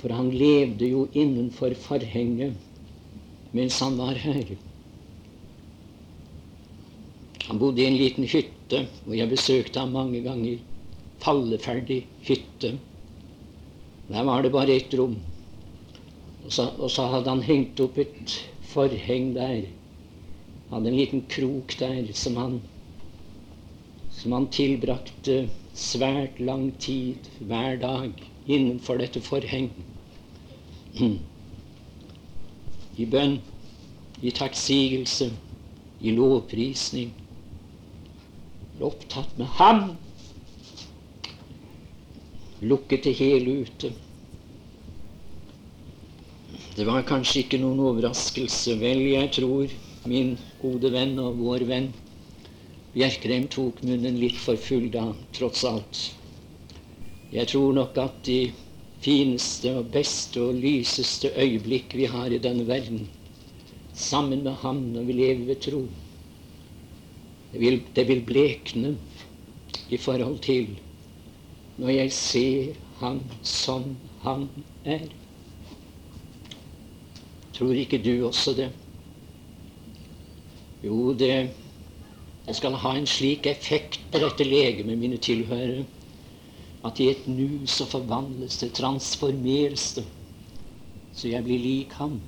For 0.03 0.13
han 0.13 0.29
levde 0.29 0.91
jo 0.91 1.07
innenfor 1.17 1.73
forhenget 1.81 2.53
mens 3.53 3.79
han 3.81 3.97
var 3.97 4.17
her. 4.17 4.53
Han 7.47 7.59
bodde 7.61 7.83
i 7.83 7.89
en 7.89 7.97
liten 7.99 8.25
hytte, 8.29 8.85
og 9.05 9.13
jeg 9.17 9.29
besøkte 9.29 9.81
ham 9.81 9.93
mange 9.93 10.21
ganger. 10.25 10.61
Falleferdig 11.21 12.03
hytte. 12.25 12.77
Der 14.13 14.23
var 14.23 14.43
det 14.45 14.51
bare 14.53 14.75
ett 14.75 14.93
rom. 14.93 15.15
Og 16.45 16.51
så, 16.51 16.67
og 16.77 16.91
så 16.91 17.07
hadde 17.09 17.31
han 17.31 17.41
hengt 17.41 17.79
opp 17.81 17.97
et 17.97 18.35
forheng 18.73 19.31
der 19.33 19.63
hadde 20.73 20.89
en 20.89 20.97
liten 20.97 21.23
krok 21.29 21.75
der 21.79 22.07
som 22.17 22.37
han, 22.37 22.59
som 24.13 24.35
han 24.37 24.47
tilbrakte 24.53 25.47
svært 25.77 26.39
lang 26.41 26.71
tid 26.81 27.29
hver 27.39 27.77
dag 27.81 28.11
innenfor 28.45 29.01
dette 29.01 29.21
forheng. 29.21 29.71
I 33.01 33.05
bønn, 33.09 33.39
i 34.21 34.31
takksigelse, 34.33 35.31
i 36.01 36.13
lovprisning. 36.13 37.13
Opptatt 38.83 39.37
med 39.37 39.49
ham. 39.57 39.95
Lukket 42.63 43.03
det 43.03 43.15
hele 43.19 43.57
ute. 43.65 43.91
Det 46.75 46.85
var 46.87 47.03
kanskje 47.05 47.43
ikke 47.43 47.59
noen 47.61 47.81
overraskelse. 47.83 48.77
Vel, 48.81 49.03
jeg 49.13 49.31
tror 49.35 49.75
min 50.09 50.37
gode 50.61 50.89
venn 50.93 51.19
og 51.21 51.37
vår 51.43 51.67
venn 51.69 51.91
Bjerkreim 52.93 53.47
tok 53.49 53.79
munnen 53.81 54.19
litt 54.21 54.37
for 54.37 54.59
full 54.61 54.91
da, 54.93 55.07
tross 55.33 55.63
alt. 55.65 56.01
Jeg 57.33 57.49
tror 57.49 57.73
nok 57.73 57.97
at 57.97 58.19
de 58.27 58.51
fineste 59.01 59.71
og 59.79 59.89
beste 59.95 60.43
og 60.43 60.59
lyseste 60.61 61.31
øyeblikk 61.33 61.95
vi 61.97 62.05
har 62.11 62.29
i 62.29 62.41
denne 62.43 62.67
verden, 62.67 63.07
sammen 63.97 64.43
med 64.45 64.61
ham 64.61 64.83
når 64.93 65.07
vi 65.09 65.15
lever 65.17 65.47
ved 65.49 65.61
tro, 65.65 65.81
det 67.53 67.61
vil, 67.61 67.81
det 67.97 68.05
vil 68.09 68.21
blekne 68.25 68.93
i 69.89 69.97
forhold 69.97 70.39
til 70.45 70.75
når 71.77 71.89
jeg 71.89 72.11
ser 72.13 72.73
Han 72.99 73.19
som 73.43 73.95
han 74.21 74.47
er. 74.85 75.09
Tror 77.53 77.73
ikke 77.75 77.99
du 77.99 78.25
også 78.25 78.53
det? 78.55 78.69
Jo, 80.83 81.13
det, 81.13 81.49
det 82.45 82.55
skal 82.55 82.77
ha 82.79 82.93
en 82.95 83.07
slik 83.07 83.47
effekt 83.49 83.99
på 84.11 84.21
dette 84.23 84.47
legemet, 84.47 84.97
mine 84.97 85.17
tilhørere, 85.17 85.83
at 86.85 86.99
i 86.99 87.09
et 87.11 87.27
nu 87.27 87.65
så 87.67 87.85
forvandles 87.87 88.57
det, 88.61 88.73
transformeres 88.79 89.93
det, 89.97 90.05
så 91.13 91.27
jeg 91.31 91.43
blir 91.43 91.59
lik 91.59 91.97
ham. 91.99 92.21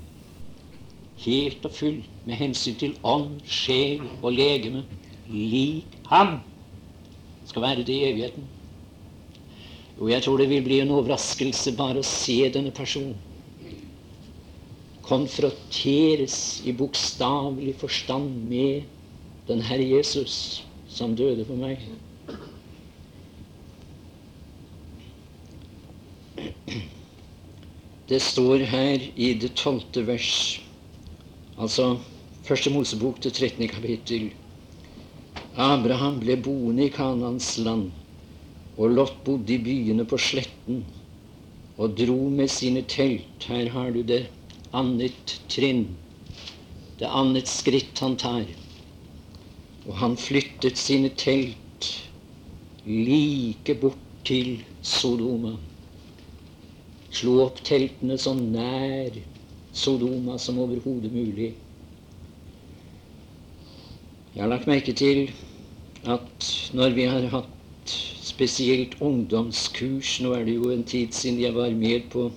Helt 1.23 1.65
og 1.65 1.71
full 1.71 2.01
med 2.25 2.35
hensyn 2.35 2.75
til 2.79 2.97
ånd, 3.03 3.39
sjel 3.47 4.03
og 4.21 4.33
legeme. 4.35 4.83
Lik 5.31 5.97
ham. 6.11 6.37
Skal 7.47 7.63
være 7.63 7.87
det 7.87 7.95
i 7.95 8.05
evigheten. 8.11 8.43
Jo, 9.99 10.09
jeg 10.11 10.23
tror 10.25 10.41
det 10.41 10.49
vil 10.51 10.65
bli 10.65 10.81
en 10.83 10.91
overraskelse 10.95 11.75
bare 11.77 12.01
å 12.01 12.07
se 12.07 12.41
denne 12.51 12.73
personen 12.75 13.15
konfronteres 15.05 16.61
i 16.65 16.73
bokstavelig 16.73 17.75
forstand 17.77 18.47
med 18.49 18.87
den 19.45 19.61
Herre 19.61 19.85
Jesus 19.85 20.65
som 20.89 21.13
døde 21.17 21.45
for 21.45 21.59
meg. 21.59 21.83
Det 28.09 28.21
står 28.21 28.65
her 28.69 29.01
i 29.15 29.31
det 29.41 29.53
tolvte 29.57 30.03
vers, 30.05 30.31
altså 31.57 31.95
første 32.45 32.73
Mosebok 32.73 33.21
til 33.21 33.33
13. 33.33 33.67
kapittel. 33.69 34.27
Abraham 35.55 36.19
ble 36.21 36.37
boende 36.37 36.85
i 36.85 36.93
Kanans 36.93 37.55
land, 37.61 37.89
og 38.75 38.91
Lot 38.91 39.19
bodde 39.25 39.55
i 39.55 39.61
byene 39.63 40.05
på 40.07 40.19
sletten 40.19 40.83
og 41.77 41.95
dro 41.99 42.17
med 42.31 42.51
sine 42.51 42.83
telt. 42.87 43.47
Her 43.47 43.69
har 43.71 43.91
du 43.95 44.01
det 44.03 44.25
annet 44.75 45.37
trinn, 45.51 45.87
det 46.99 47.07
annet 47.07 47.51
skritt 47.51 47.99
han 48.03 48.17
tar. 48.19 48.47
Og 49.85 49.95
han 50.01 50.17
flyttet 50.19 50.79
sine 50.81 51.11
telt 51.15 51.91
like 52.85 53.75
bort 53.81 54.01
til 54.25 54.59
Sodoma. 54.81 55.55
Slo 57.15 57.37
opp 57.45 57.61
teltene 57.63 58.17
så 58.19 58.33
nær 58.35 59.15
Sodoma 59.75 60.39
som 60.41 60.59
overhodet 60.63 61.13
mulig. 61.13 61.53
Jeg 64.35 64.43
har 64.43 64.51
lagt 64.51 64.67
merke 64.67 64.91
til 64.91 65.29
at 66.03 66.47
når 66.75 66.95
vi 66.97 67.05
har 67.07 67.29
hatt 67.31 67.54
spesielt 68.35 68.97
ungdomskurs 68.99 70.17
Nå 70.19 70.33
er 70.35 70.43
det 70.47 70.57
jo 70.57 70.71
en 70.73 70.83
tid 70.83 71.13
siden 71.15 71.39
jeg 71.39 71.55
var 71.55 71.71
med 71.71 72.09
på 72.11 72.29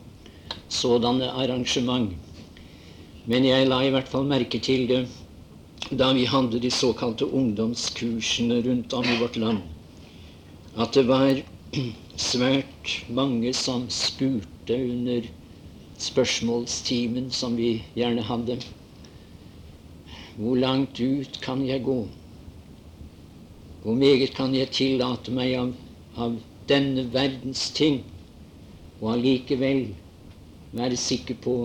sådanne 0.71 1.31
arrangement. 1.33 2.13
Men 3.27 3.45
jeg 3.45 3.67
la 3.69 3.81
i 3.85 3.91
hvert 3.91 4.09
fall 4.09 4.29
merke 4.29 4.61
til 4.63 4.87
det 4.89 5.07
da 5.91 6.11
vi 6.13 6.27
hadde 6.29 6.61
de 6.61 6.71
såkalte 6.71 7.27
ungdomskursene 7.27 8.61
rundt 8.67 8.93
om 8.93 9.07
i 9.09 9.17
vårt 9.21 9.39
land, 9.41 9.63
at 10.77 10.93
det 10.93 11.07
var 11.09 11.41
svært 12.31 12.93
mange 13.09 13.55
som 13.57 13.87
spurte 13.93 14.77
under 14.77 15.29
spørsmålstimen 15.99 17.31
som 17.33 17.57
vi 17.57 17.79
gjerne 17.97 18.27
hadde. 18.29 18.59
Hvor 20.37 20.61
langt 20.61 21.01
ut 21.01 21.41
kan 21.43 21.65
jeg 21.67 21.83
gå? 21.87 21.99
Hvor 23.83 23.97
meget 23.97 24.35
kan 24.37 24.55
jeg 24.55 24.71
tillate 24.75 25.33
meg 25.33 25.57
av, 25.57 25.73
av 26.19 26.39
denne 26.69 27.07
verdens 27.15 27.69
ting, 27.77 28.03
og 29.01 29.15
allikevel 29.15 29.87
være 30.77 30.99
sikker 30.99 31.39
på 31.43 31.59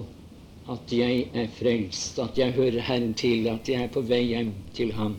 at 0.72 0.94
jeg 0.96 1.26
er 1.36 1.50
frelst, 1.52 2.20
at 2.24 2.38
jeg 2.40 2.56
hører 2.56 2.86
Herren 2.88 3.14
til, 3.20 3.48
at 3.52 3.68
jeg 3.68 3.84
er 3.84 3.92
på 3.92 4.04
vei 4.08 4.22
hjem 4.30 4.54
til 4.78 4.94
Ham. 4.96 5.18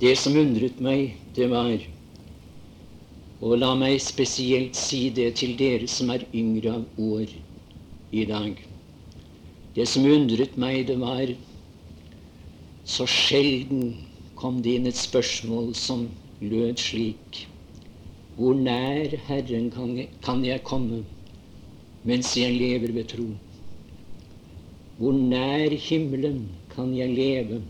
Det 0.00 0.14
som 0.18 0.36
undret 0.40 0.80
meg, 0.82 1.18
det 1.36 1.50
var 1.52 1.74
Og 3.44 3.58
la 3.58 3.74
meg 3.76 3.98
spesielt 4.00 4.76
si 4.78 5.10
det 5.12 5.34
til 5.36 5.52
dere 5.58 5.88
som 5.90 6.08
er 6.14 6.22
yngre 6.32 6.78
av 6.78 7.00
år 7.02 7.28
i 8.14 8.24
dag. 8.24 8.54
Det 9.76 9.84
som 9.90 10.06
undret 10.08 10.56
meg, 10.56 10.86
det 10.88 10.96
var 11.00 11.34
Så 12.84 13.06
sjelden 13.08 13.96
kom 14.36 14.62
det 14.62 14.78
inn 14.78 14.86
et 14.86 14.96
spørsmål 14.96 15.74
som 15.76 16.08
lød 16.50 16.76
slik 16.80 17.44
Hvor 18.36 18.54
nær 18.54 19.16
Herren 19.28 19.70
kan 20.22 20.44
jeg 20.44 20.64
komme? 20.64 21.04
mens 22.04 22.36
jeg 22.36 22.52
lever 22.52 22.92
ved 22.92 23.04
tro. 23.08 23.26
Hvor 24.98 25.12
nær 25.12 25.74
himmelen 25.88 26.48
kan 26.74 26.92
jeg 26.96 27.14
leve 27.16 27.62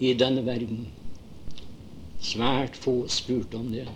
i 0.00 0.12
denne 0.18 0.42
verden? 0.46 0.88
Svært 2.20 2.76
få 2.76 2.96
spurte 3.08 3.60
om 3.60 3.70
det. 3.72 3.86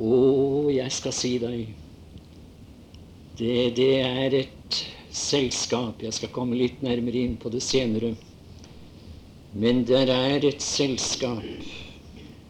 Å, 0.00 0.14
jeg 0.72 0.92
skal 0.92 1.14
si 1.16 1.36
deg 1.40 1.68
det, 3.36 3.76
det 3.76 3.92
er 4.00 4.34
et 4.36 4.76
selskap 5.16 6.02
Jeg 6.04 6.12
skal 6.12 6.30
komme 6.32 6.56
litt 6.56 6.82
nærmere 6.84 7.22
inn 7.24 7.36
på 7.40 7.52
det 7.52 7.62
senere. 7.64 8.14
Men 9.56 9.86
det 9.88 10.02
er 10.12 10.44
et 10.44 10.60
selskap, 10.60 11.44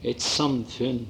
et 0.02 0.22
samfunn, 0.22 1.04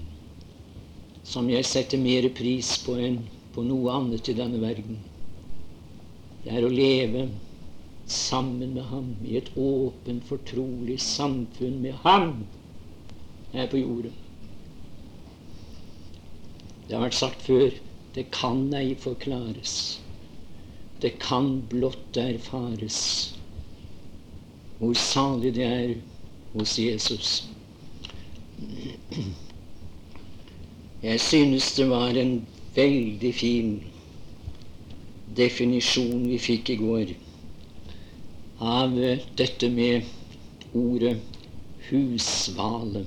som 1.24 1.46
jeg 1.48 1.64
setter 1.64 2.00
mer 2.00 2.26
pris 2.36 2.74
på 2.84 2.98
enn 3.00 3.22
på 3.54 3.64
noe 3.64 3.94
annet 3.94 4.28
i 4.28 4.34
denne 4.36 4.60
verden. 4.60 4.98
Det 6.42 6.52
er 6.52 6.66
å 6.66 6.72
leve 6.72 7.22
sammen 8.12 8.74
med 8.74 8.84
ham 8.90 9.08
i 9.24 9.38
et 9.40 9.48
åpent, 9.56 10.26
fortrolig 10.28 10.98
samfunn 11.00 11.80
med 11.80 11.96
ham 12.04 12.44
her 13.54 13.72
på 13.72 13.80
jorden. 13.80 14.12
Det 16.84 16.92
har 16.92 17.06
vært 17.06 17.18
sagt 17.22 17.40
før 17.48 17.72
det 18.18 18.26
kan 18.36 18.68
ei 18.76 18.92
forklares. 19.00 19.96
Det 21.00 21.16
kan 21.24 21.64
blott 21.72 22.20
erfares 22.20 23.00
hvor 24.78 24.94
salig 24.94 25.54
det 25.56 25.64
er 25.64 25.94
hos 26.52 26.78
Jesus. 26.78 27.48
Jeg 31.02 31.20
synes 31.20 31.74
det 31.76 31.88
var 31.90 32.16
en 32.16 32.46
veldig 32.76 33.34
fin 33.34 33.70
definisjon 35.36 36.24
vi 36.28 36.38
fikk 36.40 36.70
i 36.72 36.78
går 36.80 37.12
av 38.64 38.96
dette 39.36 39.68
med 39.70 40.08
ordet 40.76 41.16
hushvale. 41.90 43.04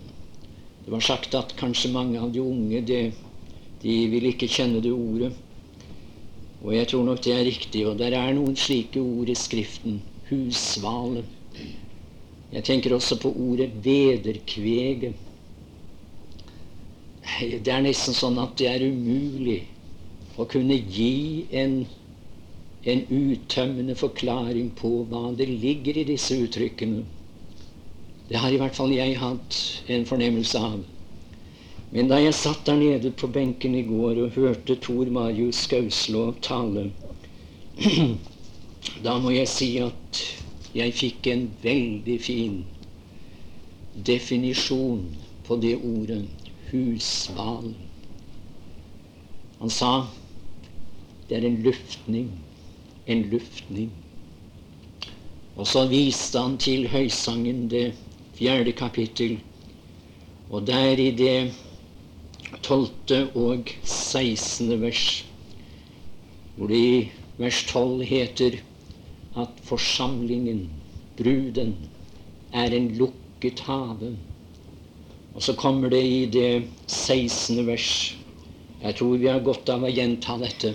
Det 0.85 0.93
var 0.93 1.05
sagt 1.05 1.35
at 1.37 1.55
kanskje 1.57 1.91
mange 1.93 2.21
av 2.21 2.31
de 2.33 2.41
unge 2.41 2.81
de, 2.85 3.01
de 3.81 3.95
vil 4.13 4.29
ikke 4.31 4.49
kjenne 4.49 4.81
det 4.81 4.93
ordet. 4.93 5.33
Og 6.63 6.73
jeg 6.75 6.87
tror 6.91 7.03
nok 7.07 7.21
det 7.23 7.33
er 7.35 7.45
riktig. 7.47 7.83
Og 7.87 7.99
der 7.99 8.15
er 8.17 8.33
noen 8.35 8.57
slike 8.59 9.01
ord 9.01 9.29
i 9.31 9.35
Skriften. 9.37 10.01
Husvale. 10.29 11.23
Jeg 12.51 12.65
tenker 12.65 12.95
også 12.95 13.19
på 13.21 13.31
ordet 13.33 13.71
vederkvege. 13.85 15.13
Det 17.39 17.69
er 17.69 17.83
nesten 17.85 18.15
sånn 18.17 18.39
at 18.41 18.55
det 18.57 18.67
er 18.71 18.87
umulig 18.89 19.61
å 20.39 20.47
kunne 20.49 20.77
gi 20.79 21.45
en 21.61 21.81
en 22.87 23.01
uttømmende 23.11 23.95
forklaring 23.99 24.69
på 24.75 24.91
hva 25.09 25.29
det 25.35 25.49
ligger 25.49 25.97
i 25.99 26.05
disse 26.07 26.37
uttrykkene. 26.39 27.03
Det 28.29 28.39
har 28.39 28.53
i 28.53 28.59
hvert 28.61 28.77
fall 28.77 28.93
jeg 28.93 29.17
hatt 29.19 29.57
en 29.91 30.05
fornemmelse 30.07 30.61
av. 30.63 30.79
Men 31.89 32.11
da 32.11 32.19
jeg 32.21 32.37
satt 32.37 32.67
der 32.69 32.77
nede 32.77 33.11
på 33.17 33.27
benken 33.33 33.75
i 33.75 33.83
går 33.87 34.21
og 34.23 34.35
hørte 34.37 34.77
Tor 34.79 35.09
Marius 35.11 35.63
Skauslå 35.65 36.29
tale, 36.45 36.91
da 39.05 39.17
må 39.19 39.33
jeg 39.33 39.49
si 39.49 39.71
at 39.81 40.21
jeg 40.75 40.93
fikk 40.93 41.31
en 41.31 41.47
veldig 41.63 42.17
fin 42.21 42.59
definisjon 44.09 45.07
på 45.47 45.57
det 45.63 45.75
ordet 45.79 46.21
husval. 46.69 47.73
Han 49.59 49.73
sa 49.73 49.93
det 51.29 51.37
er 51.39 51.47
en 51.49 51.59
luftning 51.65 52.29
en 53.09 53.23
luftning. 53.29 53.89
Og 55.55 55.67
så 55.67 55.85
viste 55.89 56.39
han 56.39 56.57
til 56.61 56.87
Høysangen, 56.91 57.67
det 57.71 57.93
fjerde 58.37 58.73
kapittel. 58.77 59.39
Og 60.49 60.67
der 60.67 61.01
i 61.01 61.09
det 61.11 61.51
tolvte 62.65 63.25
og 63.37 63.69
sekstende 63.83 64.79
vers, 64.81 65.25
hvor 66.55 66.71
det 66.71 66.79
i 66.79 66.99
vers 67.37 67.63
tolv 67.69 68.03
heter 68.05 68.59
at 69.41 69.61
forsamlingen, 69.63 70.69
bruden, 71.17 71.75
er 72.53 72.73
en 72.75 72.91
lukket 72.97 73.59
have. 73.67 74.13
Og 75.35 75.43
så 75.43 75.53
kommer 75.53 75.89
det 75.89 76.03
i 76.03 76.25
det 76.25 76.67
sekstende 76.87 77.67
vers 77.67 78.15
Jeg 78.81 78.95
tror 78.95 79.17
vi 79.19 79.27
har 79.27 79.41
godt 79.43 79.69
av 79.69 79.83
å 79.83 79.89
gjenta 79.91 80.37
dette. 80.39 80.69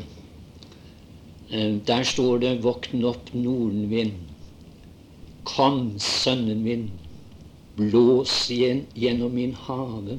Eh, 1.50 1.80
der 1.88 2.02
står 2.04 2.38
det 2.38 2.58
'Våkn 2.60 3.04
opp, 3.04 3.32
nordenvind'. 3.32 4.28
Kom, 5.44 5.98
sønnen 5.98 6.62
min, 6.62 6.90
blås 7.76 8.50
igjen 8.50 8.84
gjennom 8.94 9.32
min 9.34 9.54
hage, 9.54 10.18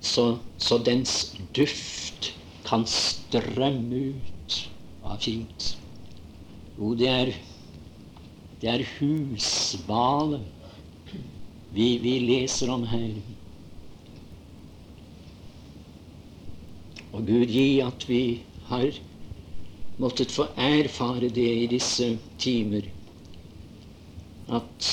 så, 0.00 0.38
så 0.58 0.78
dens 0.78 1.36
duft 1.56 2.32
kan 2.64 2.86
strømme 2.86 4.14
ut 4.14 4.70
var 5.02 5.18
fint. 5.20 5.79
Jo, 6.80 6.94
det 6.96 7.08
er, 7.12 7.30
det 8.60 8.68
er 8.72 8.86
husvale 8.96 10.38
vi, 11.74 11.98
vi 12.00 12.14
leser 12.24 12.70
om 12.72 12.86
her. 12.88 13.18
Og 17.12 17.26
Gud 17.26 17.44
gi 17.52 17.66
at 17.84 18.06
vi 18.08 18.22
har 18.70 18.96
måttet 20.00 20.32
få 20.32 20.46
erfare 20.56 21.28
det 21.28 21.50
i 21.66 21.68
disse 21.68 22.14
timer. 22.40 22.88
At 24.48 24.88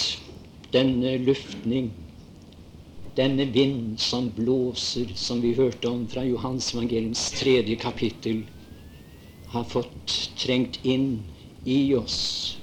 denne 0.76 1.16
luftning, 1.24 1.94
denne 3.16 3.48
vind 3.56 3.96
som 4.04 4.28
blåser, 4.36 5.16
som 5.16 5.40
vi 5.42 5.56
hørte 5.56 5.88
om 5.88 6.04
fra 6.12 6.28
Johans 6.28 6.74
evangeliums 6.76 7.30
tredje 7.40 7.80
kapittel, 7.80 8.44
har 9.56 9.64
fått 9.72 10.20
trengt 10.36 10.82
inn 10.84 11.24
i 11.64 11.96
oss, 11.96 12.58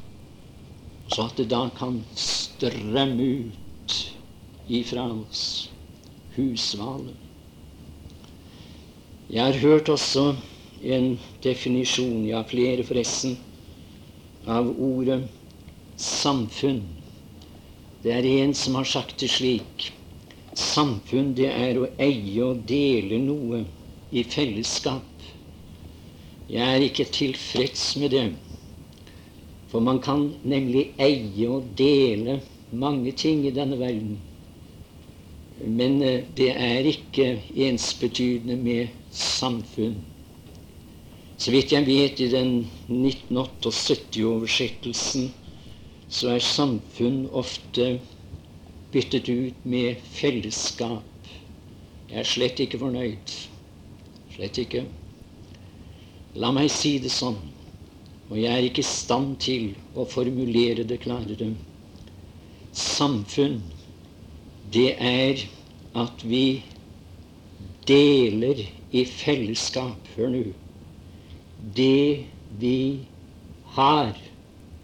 så 1.09 1.27
at 1.29 1.37
det 1.37 1.49
da 1.53 1.67
kan 1.77 2.03
strømme 2.19 3.29
ut 3.49 3.99
ifra 4.69 5.07
oss 5.13 5.71
husvalen. 6.37 7.17
Jeg 9.29 9.45
har 9.45 9.61
hørt 9.61 9.89
også 9.89 10.35
en 10.85 11.15
definisjon, 11.45 12.27
ja 12.29 12.43
flere 12.47 12.85
forresten, 12.85 13.39
av 14.45 14.69
ordet 14.69 15.23
samfunn. 15.97 16.83
Det 18.05 18.13
er 18.13 18.27
en 18.29 18.53
som 18.55 18.77
har 18.77 18.89
sagt 18.89 19.21
det 19.23 19.31
slik 19.33 19.91
Samfunn, 20.55 21.33
det 21.35 21.49
er 21.51 21.81
å 21.83 21.89
eie 21.99 22.43
og 22.47 22.61
dele 22.69 23.17
noe 23.19 23.65
i 24.15 24.23
fellesskap. 24.23 25.25
Jeg 26.47 26.63
er 26.77 26.85
ikke 26.87 27.09
tilfreds 27.11 27.97
med 27.99 28.13
det. 28.15 28.27
For 29.75 29.83
man 29.83 29.99
kan 29.99 30.39
nemlig 30.47 30.95
eie 31.03 31.49
og 31.51 31.65
dele 31.75 32.39
mange 32.71 33.11
ting 33.19 33.43
i 33.43 33.51
denne 33.51 33.75
verden. 33.81 34.21
Men 35.67 36.03
eh, 36.03 36.25
det 36.37 36.51
er 36.55 36.79
ikke 36.87 37.43
ensbetydende 37.67 38.57
med 38.57 38.87
samfunn. 39.11 39.97
Så 41.37 41.51
vidt 41.51 41.73
jeg 41.75 41.87
vet, 41.89 42.21
i 42.23 42.29
den 42.31 42.71
1978-oversettelsen 42.87 45.33
så 46.07 46.29
er 46.37 46.39
samfunn 46.39 47.27
ofte 47.35 47.99
byttet 48.95 49.29
ut 49.29 49.67
med 49.67 49.95
fellesskap. 50.15 51.03
Jeg 52.13 52.19
er 52.23 52.33
slett 52.37 52.61
ikke 52.63 52.79
fornøyd. 52.79 53.27
Slett 54.37 54.59
ikke. 54.63 54.87
La 56.39 56.55
meg 56.55 56.71
si 56.71 57.03
det 57.03 57.11
sånn, 57.11 57.54
og 58.31 58.41
jeg 58.41 58.53
er 58.53 58.67
ikke 58.67 58.83
i 58.83 58.89
stand 58.89 59.37
til 59.45 59.73
å 59.95 60.07
formulere 60.09 60.87
det 60.89 61.01
klarere. 61.05 61.51
Samfunn, 62.73 63.61
det 64.73 64.95
er 64.97 65.45
at 65.95 66.25
vi 66.27 66.63
deler 67.87 68.65
i 68.95 69.05
fellesskap. 69.05 70.09
Hør 70.17 70.33
nå 70.33 70.45
det 71.77 72.25
vi 72.61 72.79
har, 73.77 74.17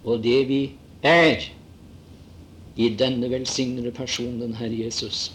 og 0.05 0.23
det 0.25 0.39
vi 0.49 0.61
er, 1.03 1.43
i 2.81 2.89
denne 2.97 3.29
velsignede 3.29 3.91
personen, 3.93 4.55
Herre 4.57 4.79
Jesus. 4.87 5.33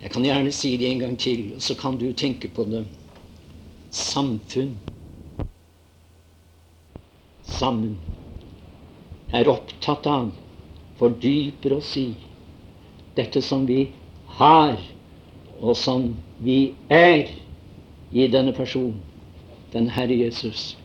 Jeg 0.00 0.10
kan 0.10 0.24
gjerne 0.24 0.50
si 0.54 0.72
det 0.80 0.88
en 0.88 1.02
gang 1.04 1.18
til, 1.20 1.52
så 1.62 1.76
kan 1.78 1.98
du 2.00 2.08
tenke 2.16 2.48
på 2.48 2.64
det. 2.66 2.82
Samfunn 3.94 4.74
sammen 7.50 7.98
er 9.32 9.48
opptatt 9.50 10.06
av, 10.10 10.30
fordyper 10.98 11.76
oss 11.78 11.92
i, 12.00 12.08
dette 13.16 13.42
som 13.42 13.66
vi 13.66 13.84
har, 14.38 14.78
og 15.60 15.76
som 15.76 16.10
vi 16.40 16.74
er 16.88 17.28
i 18.10 18.26
denne 18.30 18.54
personen 18.56 19.00
den 19.72 19.90
Herre 19.94 20.14
Jesus. 20.14 20.76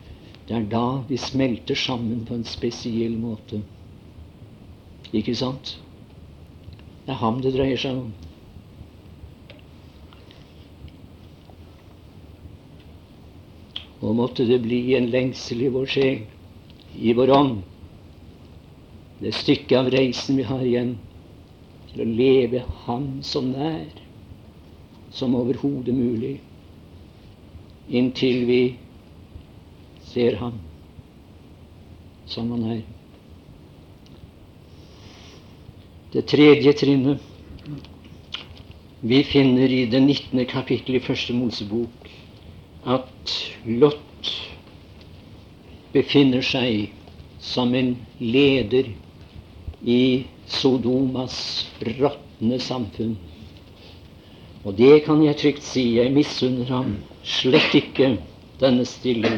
Det 0.47 0.53
er 0.53 0.67
da 0.69 1.01
vi 1.07 1.17
smelter 1.17 1.75
sammen 1.75 2.25
på 2.25 2.35
en 2.37 2.45
spesiell 2.45 3.15
måte. 3.17 3.63
Ikke 5.13 5.33
sant? 5.37 5.77
Det 7.05 7.13
er 7.13 7.21
ham 7.21 7.41
det 7.41 7.55
dreier 7.55 7.81
seg 7.81 7.97
om. 8.03 8.13
Og 14.05 14.13
måtte 14.19 14.45
det 14.45 14.61
bli 14.61 14.93
en 14.97 15.09
lengsel 15.09 15.65
i 15.65 15.71
vår 15.73 15.89
sjel, 15.89 16.25
i 16.99 17.13
vår 17.13 17.31
ånd, 17.31 17.61
det 19.19 19.31
stykket 19.35 19.77
av 19.79 19.89
reisen 19.91 20.37
vi 20.37 20.45
har 20.47 20.63
igjen, 20.63 20.95
til 21.91 22.03
å 22.03 22.09
leve 22.09 22.63
Ham 22.85 23.21
så 23.23 23.41
nær 23.43 24.01
som 25.15 25.35
overhodet 25.37 25.95
mulig, 25.95 26.37
inntil 27.87 28.43
vi 28.49 28.61
ser 30.11 30.39
Ham 30.41 30.59
som 32.27 32.51
Han 32.51 32.67
er. 32.77 32.83
Det 36.15 36.23
tredje 36.31 36.71
trinnet 36.79 37.31
vi 39.05 39.19
finner 39.27 39.69
i 39.69 39.83
det 39.91 39.99
19. 39.99 40.45
kapittel 40.49 40.95
i 40.97 41.03
Første 41.03 41.35
Mosebok 41.35 42.07
at 42.87 43.33
Lot 43.67 44.31
befinner 45.95 46.43
seg 46.43 46.91
som 47.39 47.71
en 47.75 47.95
leder 48.19 48.89
i 49.85 50.25
Sodomas 50.47 51.37
råtne 51.79 52.59
samfunn. 52.59 53.15
Og 54.65 54.73
det 54.75 55.05
kan 55.05 55.21
jeg 55.23 55.37
trygt 55.39 55.63
si. 55.63 55.85
Jeg 55.99 56.11
misunner 56.13 56.67
ham 56.73 56.95
slett 57.23 57.75
ikke 57.77 58.15
denne 58.59 58.85
stille. 58.89 59.37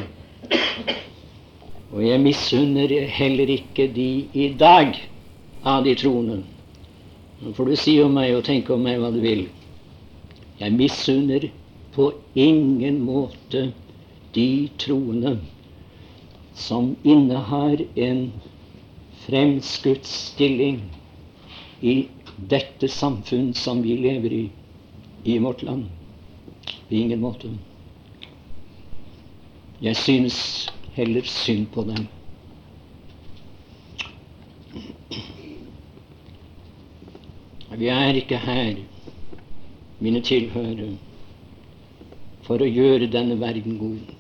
Og 1.92 2.02
jeg 2.04 2.22
misunner 2.24 2.94
heller 3.20 3.52
ikke 3.52 3.90
de 3.94 4.10
i 4.34 4.48
dag 4.60 4.96
av 5.68 5.84
de 5.86 5.94
troende. 6.00 6.40
Nå 7.42 7.54
får 7.54 7.70
du 7.70 7.76
si 7.78 7.98
om 8.02 8.16
meg 8.18 8.34
og 8.34 8.46
tenke 8.48 8.74
om 8.74 8.82
meg 8.88 8.98
hva 9.02 9.12
du 9.14 9.20
vil. 9.22 9.46
Jeg 10.58 10.74
misunner 10.74 11.50
på 11.94 12.10
ingen 12.34 13.04
måte 13.06 13.68
de 14.34 14.50
troende 14.82 15.38
som 16.58 16.96
innehar 17.04 17.86
en 17.96 18.32
fremskutt 19.26 20.06
stilling 20.06 20.82
i 21.82 22.08
dette 22.36 22.88
samfunn 22.88 23.54
som 23.54 23.82
vi 23.82 23.98
lever 23.98 24.34
i, 24.34 24.50
i 25.24 25.38
vårt 25.40 25.62
land. 25.62 25.86
På 26.90 26.96
ingen 26.96 27.22
måte. 27.22 27.54
Jeg 29.80 29.96
synes 29.96 30.38
heller 30.94 31.22
synd 31.22 31.70
på 31.74 31.84
dem. 31.84 32.08
Vi 37.78 37.88
er 37.94 38.18
ikke 38.18 38.38
her, 38.42 38.80
mine 40.02 40.22
tilhørere, 40.26 40.96
for 42.48 42.64
å 42.64 42.70
gjøre 42.70 43.12
denne 43.14 43.38
verden 43.38 43.78
god. 43.78 44.16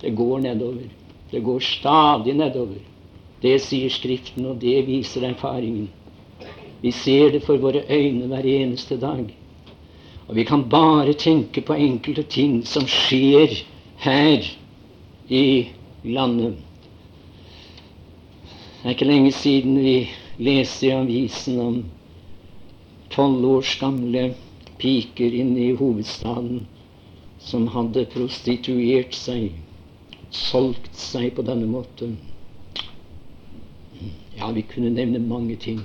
Det 0.00 0.10
går 0.18 0.42
nedover. 0.48 0.88
Det 1.30 1.40
går 1.40 1.60
stadig 1.60 2.34
nedover. 2.34 2.80
Det 3.40 3.56
sier 3.62 3.90
Skriften, 3.90 4.46
og 4.46 4.60
det 4.60 4.82
viser 4.86 5.24
erfaringen. 5.30 5.88
Vi 6.80 6.92
ser 6.92 7.30
det 7.32 7.42
for 7.44 7.60
våre 7.60 7.84
øyne 7.88 8.26
hver 8.26 8.46
eneste 8.48 8.96
dag. 9.00 9.28
Og 10.28 10.36
vi 10.36 10.44
kan 10.44 10.68
bare 10.70 11.12
tenke 11.12 11.60
på 11.60 11.74
enkelte 11.74 12.22
ting 12.22 12.60
som 12.66 12.86
skjer 12.88 13.62
her 14.00 14.44
i 15.28 15.68
landet. 16.04 16.56
Det 18.80 18.88
er 18.88 18.94
ikke 18.94 19.08
lenge 19.10 19.32
siden 19.32 19.76
vi 19.82 19.96
leste 20.40 20.86
i 20.86 20.92
avisen 20.96 21.58
om 21.60 21.80
tolv 23.12 23.44
års 23.44 23.74
gamle 23.80 24.30
piker 24.80 25.34
inne 25.42 25.66
i 25.66 25.74
hovedstaden 25.76 26.62
som 27.40 27.66
hadde 27.74 28.06
prostituert 28.12 29.16
seg, 29.16 29.50
solgt 30.30 30.94
seg 30.96 31.34
på 31.36 31.42
denne 31.46 31.66
måten. 31.70 32.18
Ja, 34.38 34.50
vi 34.54 34.62
kunne 34.62 34.90
nevne 34.94 35.18
mange 35.18 35.56
ting. 35.60 35.80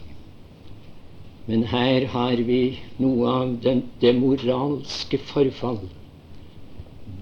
Men 1.46 1.64
her 1.70 2.08
har 2.10 2.40
vi 2.48 2.80
noe 2.98 3.30
av 3.30 3.58
den, 3.62 3.84
det 4.02 4.16
moralske 4.18 5.20
forfall. 5.30 5.80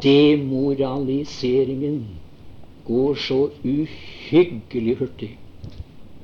Demoraliseringen 0.03 2.05
går 2.87 3.15
så 3.15 3.49
uhyggelig 3.63 4.95
hurtig. 4.99 5.37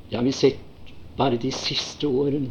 Det 0.08 0.16
har 0.16 0.24
vi 0.24 0.32
sett 0.32 0.58
bare 1.16 1.36
de 1.40 1.52
siste 1.52 2.08
årene. 2.08 2.50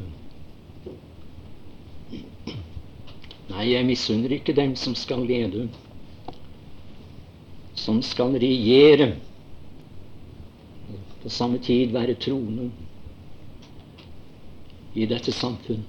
Nei, 3.50 3.66
jeg 3.72 3.86
misunner 3.88 4.30
ikke 4.38 4.54
dem 4.54 4.76
som 4.78 4.96
skal 4.96 5.26
lede, 5.26 5.68
som 7.80 8.02
skal 8.04 8.36
regjere, 8.42 9.14
på 11.24 11.32
samme 11.32 11.60
tid 11.64 11.92
være 11.96 12.16
tronen 12.20 12.72
i 14.96 15.08
dette 15.08 15.34
samfunn. 15.36 15.84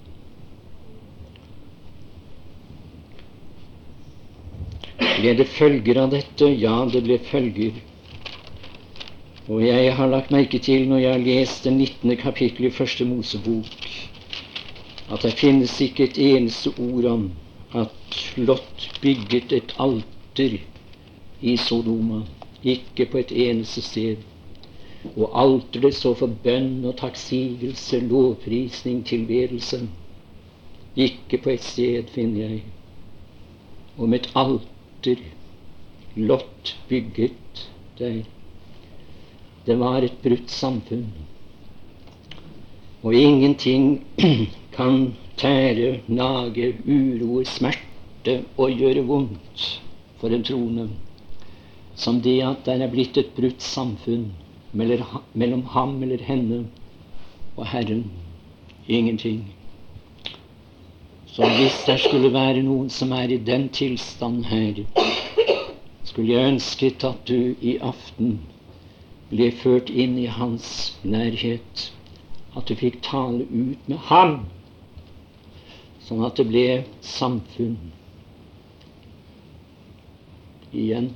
Ble 5.20 5.34
det 5.36 5.46
følger 5.52 5.98
av 6.00 6.12
dette? 6.14 6.48
Ja, 6.48 6.78
det 6.88 7.02
ble 7.04 7.18
følger. 7.28 7.76
Og 9.50 9.64
jeg 9.66 9.92
har 9.96 10.08
lagt 10.08 10.30
merke 10.32 10.60
til, 10.62 10.86
når 10.88 11.02
jeg 11.02 11.12
har 11.12 11.24
lest 11.24 11.66
det 11.66 11.72
19. 11.74 12.16
kapittel 12.16 12.68
i 12.68 12.72
Første 12.72 13.04
Mosebok, 13.04 13.88
at 15.10 15.26
det 15.26 15.34
finnes 15.40 15.74
ikke 15.82 16.06
et 16.06 16.20
eneste 16.22 16.72
ord 16.78 17.08
om 17.10 17.24
at 17.76 18.20
Lot 18.38 18.86
bygget 19.02 19.52
et 19.52 19.74
alter 19.82 20.56
i 21.40 21.56
Sodoma. 21.56 22.22
Ikke 22.62 23.06
på 23.06 23.18
et 23.18 23.32
eneste 23.32 23.82
sted. 23.82 24.16
Og 25.16 25.30
alteret 25.42 25.96
så 25.96 26.12
for 26.14 26.28
bønn 26.44 26.84
og 26.84 26.96
takksigelse, 27.00 28.00
lovprisning, 28.00 29.04
tilbedelse. 29.06 29.80
Ikke 30.96 31.38
på 31.38 31.54
et 31.54 31.64
sted 31.64 32.10
finner 32.12 32.40
jeg 32.48 32.62
om 33.98 34.14
et 34.14 34.28
alter 34.36 35.22
Lot 36.16 36.76
bygget 36.88 37.70
der. 37.98 38.22
Det 39.66 39.78
var 39.78 40.02
et 40.02 40.16
brutt 40.22 40.50
samfunn. 40.50 41.06
Og 43.02 43.14
ingenting 43.14 44.04
kan 44.76 45.14
tære, 45.36 46.00
nage, 46.08 46.74
uroe, 46.84 47.44
smerte 47.44 48.42
og 48.58 48.74
gjøre 48.76 49.06
vondt 49.06 49.68
for 50.20 50.28
en 50.28 50.44
troende 50.44 50.88
som 52.00 52.20
det 52.24 52.38
at 52.46 52.64
det 52.64 52.78
er 52.80 52.92
blitt 52.92 53.18
et 53.20 53.32
brutt 53.36 53.62
samfunn 53.62 54.30
mellom 54.72 55.64
ham 55.74 55.96
eller 56.02 56.22
henne 56.24 56.64
og 57.56 57.66
Herren. 57.66 58.06
Ingenting. 58.88 59.42
Så 61.26 61.46
hvis 61.56 61.76
det 61.86 61.98
skulle 62.00 62.32
være 62.32 62.62
noen 62.66 62.88
som 62.90 63.12
er 63.12 63.30
i 63.30 63.36
den 63.36 63.68
tilstand 63.68 64.44
her, 64.48 64.80
skulle 66.04 66.32
jeg 66.32 66.54
ønsket 66.54 67.04
at 67.04 67.20
du 67.28 67.54
i 67.60 67.76
aften 67.78 68.40
ble 69.30 69.50
ført 69.60 69.92
inn 69.92 70.16
i 70.18 70.26
hans 70.26 70.96
nærhet. 71.04 71.90
At 72.56 72.66
du 72.66 72.74
fikk 72.74 72.98
tale 73.06 73.44
ut 73.46 73.86
med 73.86 74.00
ham 74.10 74.40
sånn 76.10 76.24
at 76.26 76.40
det 76.40 76.48
ble 76.50 76.66
samfunn 77.06 77.76
igjen. 80.74 81.12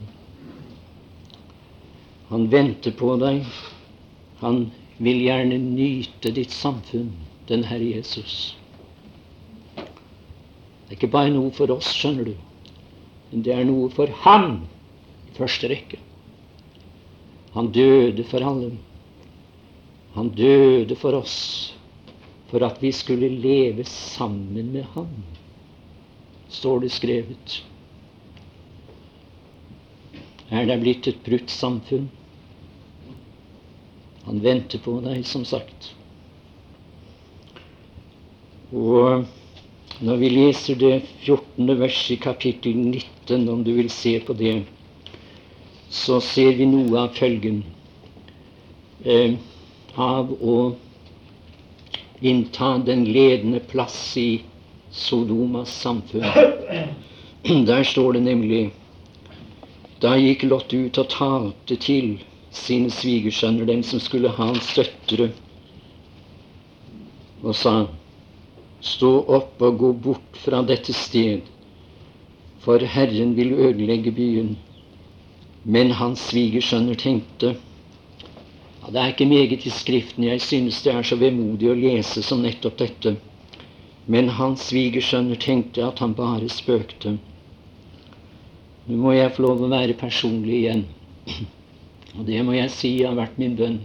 Han 2.35 2.49
venter 2.51 2.91
på 2.91 3.13
deg. 3.23 3.45
Han 4.41 4.65
vil 4.99 5.21
gjerne 5.23 5.55
nyte 5.63 6.33
ditt 6.35 6.51
samfunn, 6.51 7.13
den 7.47 7.63
Herre 7.69 7.93
Jesus. 7.95 8.57
Det 9.77 10.89
er 10.89 10.97
ikke 10.97 11.13
bare 11.13 11.31
noe 11.31 11.53
for 11.55 11.71
oss, 11.71 11.93
skjønner 11.95 12.27
du, 12.27 12.33
men 13.31 13.45
det 13.47 13.53
er 13.55 13.63
noe 13.69 13.87
for 13.95 14.11
ham 14.25 14.65
i 15.29 15.37
første 15.37 15.71
rekke. 15.71 16.01
Han 17.55 17.71
døde 17.77 18.27
for 18.27 18.43
alle. 18.43 18.73
Han 20.17 20.33
døde 20.35 20.99
for 20.99 21.15
oss 21.21 21.39
for 22.51 22.67
at 22.67 22.83
vi 22.83 22.91
skulle 22.95 23.31
leve 23.31 23.87
sammen 23.87 24.75
med 24.75 24.91
ham, 24.97 25.15
står 26.51 26.83
det 26.83 26.93
skrevet. 26.99 27.57
Er 30.51 30.67
det 30.67 30.81
blitt 30.83 31.07
et 31.15 31.23
brutt 31.23 31.55
samfunn? 31.55 32.11
Han 34.27 34.41
venter 34.41 34.81
på 34.81 34.99
deg, 35.05 35.25
som 35.29 35.45
sagt. 35.45 35.91
Og 38.73 39.27
når 40.05 40.17
vi 40.19 40.31
leser 40.33 40.79
det 40.81 40.95
14. 41.23 41.69
verset 41.79 42.17
i 42.17 42.23
kapittel 42.23 42.77
19, 42.77 43.49
om 43.49 43.63
du 43.65 43.75
vil 43.77 43.91
se 43.93 44.17
på 44.25 44.35
det, 44.35 44.63
så 45.95 46.19
ser 46.25 46.57
vi 46.59 46.67
noe 46.67 47.05
av 47.05 47.13
følgen 47.15 47.61
eh, 49.05 49.37
av 49.95 50.33
å 50.43 50.57
innta 52.25 52.79
den 52.79 53.05
ledende 53.05 53.61
plass 53.61 54.17
i 54.19 54.43
Sodomas 54.91 55.71
samfunn. 55.85 56.27
Der 57.69 57.85
står 57.85 58.13
det 58.17 58.25
nemlig 58.25 58.63
Da 60.01 60.17
gikk 60.19 60.45
Lot 60.49 60.73
ut 60.75 60.99
og 61.01 61.11
talte 61.13 61.77
til 61.81 62.17
sine 62.55 62.91
svigersønner, 62.91 63.67
dem 63.67 63.83
som 63.83 64.01
skulle 64.01 64.31
ha 64.31 64.49
hans 64.53 64.71
døtre, 64.77 65.31
og 67.43 67.55
sa 67.59 67.75
Stå 68.85 69.11
opp 69.33 69.63
og 69.65 69.79
gå 69.81 69.91
bort 70.05 70.37
fra 70.37 70.59
dette 70.69 70.93
sted, 70.93 71.47
for 72.61 72.85
Herren 72.95 73.31
vil 73.37 73.55
ødelegge 73.57 74.13
byen. 74.13 74.51
Men 75.65 75.95
hans 75.97 76.27
svigersønner 76.29 76.99
tenkte 77.01 77.55
ja, 77.55 78.91
Det 78.91 79.01
er 79.01 79.15
ikke 79.15 79.27
meget 79.27 79.65
i 79.65 79.71
Skriften. 79.73 80.25
Jeg 80.25 80.41
synes 80.41 80.83
det 80.85 80.93
er 80.93 81.03
så 81.03 81.17
vemodig 81.17 81.71
å 81.73 81.79
lese 81.79 82.23
som 82.23 82.45
nettopp 82.45 82.77
dette. 82.83 83.15
Men 84.07 84.29
hans 84.29 84.69
svigersønner 84.69 85.41
tenkte 85.41 85.87
at 85.87 86.05
han 86.05 86.13
bare 86.15 86.53
spøkte. 86.53 87.17
Nå 88.85 89.01
må 89.01 89.17
jeg 89.17 89.33
få 89.33 89.47
lov 89.47 89.65
å 89.65 89.73
være 89.73 89.97
personlig 89.97 90.59
igjen. 90.61 90.85
Og 92.19 92.27
det 92.29 92.43
må 92.47 92.55
jeg 92.55 92.71
si 92.73 92.93
har 93.03 93.17
vært 93.19 93.39
min 93.43 93.57
bønn. 93.59 93.81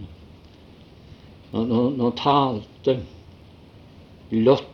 Nå, 1.50 1.64
nå, 1.66 1.80
nå 1.98 2.10
talte 2.18 3.00
Lot 4.30 4.68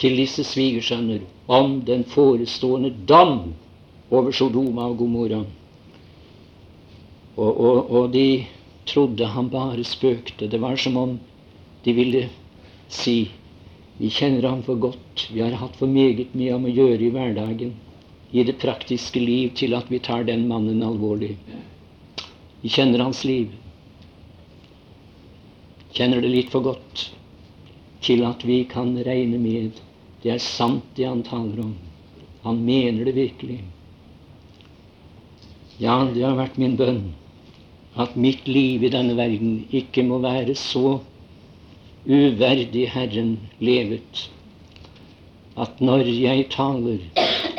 til 0.00 0.16
disse 0.18 0.42
svigersønner 0.42 1.22
om 1.46 1.78
den 1.86 2.02
forestående 2.08 2.90
dom 3.06 3.52
over 4.10 4.34
Sodoma 4.34 4.88
og 4.90 4.98
Gomorra. 4.98 5.44
Og, 7.38 7.52
og, 7.52 7.90
og, 7.90 8.08
de 8.12 8.44
trodde 8.88 9.28
han 9.30 9.50
bare 9.52 9.84
spøkte. 9.86 10.48
Det 10.50 10.58
var 10.60 10.76
som 10.76 10.96
om 10.98 11.18
de 11.84 11.94
ville 11.94 12.24
si 12.90 13.30
vi 13.98 14.10
kjenner 14.14 14.48
ham 14.48 14.64
for 14.66 14.78
godt. 14.78 15.28
Vi 15.30 15.42
har 15.42 15.54
hatt 15.60 15.78
for 15.78 15.90
meget 15.90 16.34
mye 16.38 16.54
om 16.54 16.66
å 16.66 16.74
gjøre 16.74 17.02
i 17.06 17.12
hverdagen, 17.14 17.72
i 18.30 18.44
det 18.46 18.58
praktiske 18.62 19.22
liv, 19.22 19.54
til 19.58 19.74
at 19.74 19.90
vi 19.90 19.98
tar 20.02 20.26
den 20.26 20.46
mannen 20.50 20.82
alvorlig. 20.86 21.36
Vi 22.60 22.70
kjenner 22.74 23.04
hans 23.06 23.24
liv. 23.24 23.52
Kjenner 25.94 26.22
det 26.22 26.32
litt 26.32 26.50
for 26.52 26.64
godt 26.66 27.08
til 28.04 28.24
at 28.26 28.44
vi 28.46 28.62
kan 28.70 28.94
regne 29.06 29.38
med 29.42 29.78
det 30.22 30.32
er 30.34 30.42
sant, 30.42 30.84
det 30.96 31.06
han 31.06 31.22
taler 31.22 31.60
om. 31.62 31.74
Han 32.42 32.64
mener 32.66 33.06
det 33.06 33.14
virkelig. 33.14 33.60
Ja, 35.78 36.00
det 36.10 36.24
har 36.24 36.34
vært 36.38 36.58
min 36.58 36.74
bønn 36.78 37.12
at 37.98 38.16
mitt 38.18 38.46
liv 38.50 38.82
i 38.82 38.90
denne 38.90 39.14
verden 39.18 39.60
ikke 39.74 40.02
må 40.06 40.18
være 40.22 40.54
så 40.58 40.98
uverdig 42.06 42.88
Herren 42.94 43.36
levet 43.62 44.26
at 45.58 45.80
når 45.82 46.06
jeg 46.06 46.46
taler 46.54 46.98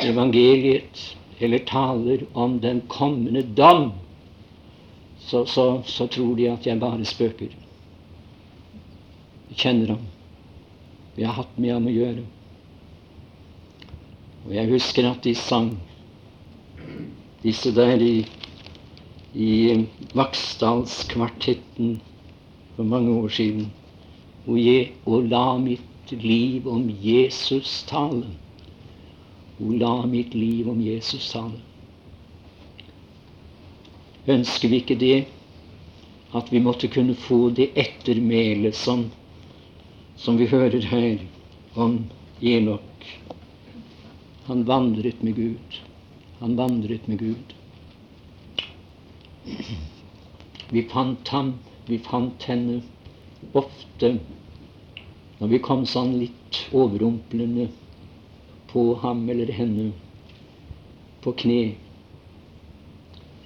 evangeliet 0.00 1.02
eller 1.40 1.64
taler 1.68 2.24
om 2.32 2.58
den 2.60 2.80
kommende 2.92 3.42
dom, 3.56 3.90
så, 5.30 5.46
så, 5.46 5.82
så 5.86 6.06
tror 6.06 6.34
de 6.36 6.48
at 6.50 6.66
jeg 6.66 6.80
bare 6.80 7.04
spøker. 7.06 7.52
Jeg 9.50 9.58
kjenner 9.62 9.92
ham. 9.94 10.08
Vi 11.14 11.22
har 11.22 11.36
hatt 11.36 11.52
med 11.54 11.70
ham 11.70 11.86
å 11.86 11.94
gjøre. 11.94 12.24
Og 14.48 14.56
jeg 14.56 14.72
husker 14.72 15.06
at 15.06 15.22
de 15.22 15.36
sang 15.38 15.70
disse 17.44 17.70
der 17.76 18.02
i, 18.02 18.24
i 19.38 19.52
Vaksdalskvartetten 20.18 22.00
for 22.74 22.90
mange 22.90 23.14
år 23.22 23.30
siden. 23.38 23.70
Og, 24.48 24.58
je, 24.58 24.88
og 25.06 25.30
la 25.30 25.46
mitt 25.62 26.10
liv 26.10 26.66
om 26.66 26.90
Jesus 26.90 27.84
tale. 27.86 28.34
Og 29.62 29.78
la 29.78 29.94
mitt 30.10 30.34
liv 30.34 30.74
om 30.74 30.82
Jesus 30.82 31.30
tale. 31.30 31.69
Ønsker 34.30 34.70
vi 34.70 34.82
ikke 34.82 34.98
det? 35.00 35.24
At 36.34 36.52
vi 36.52 36.60
måtte 36.62 36.88
kunne 36.88 37.16
få 37.18 37.48
det 37.50 37.72
ettermælet 37.74 38.76
som 38.78 39.08
som 40.20 40.36
vi 40.38 40.46
hører 40.46 40.84
her 40.84 41.18
om 41.74 42.04
Enok. 42.42 43.06
Han 44.46 44.66
vandret 44.66 45.22
med 45.24 45.34
Gud. 45.34 45.78
Han 46.40 46.56
vandret 46.56 47.08
med 47.08 47.18
Gud. 47.18 47.54
Vi 50.70 50.82
fant 50.92 51.28
ham, 51.28 51.54
vi 51.88 51.98
fant 51.98 52.44
henne 52.44 52.82
ofte 53.54 54.12
når 55.40 55.48
vi 55.54 55.62
kom 55.64 55.86
sånn 55.88 56.18
litt 56.20 56.58
overrumplende 56.76 57.70
på 58.68 58.82
ham 59.00 59.22
eller 59.32 59.48
henne 59.56 59.86
på 61.24 61.32
kne, 61.32 61.74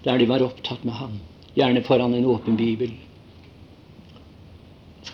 der 0.04 0.18
de 0.18 0.28
var 0.28 0.44
opptatt 0.44 0.84
med 0.84 0.94
ham, 1.00 1.18
gjerne 1.54 1.82
foran 1.82 2.14
en 2.14 2.28
åpen 2.28 2.56
bibel 2.60 2.92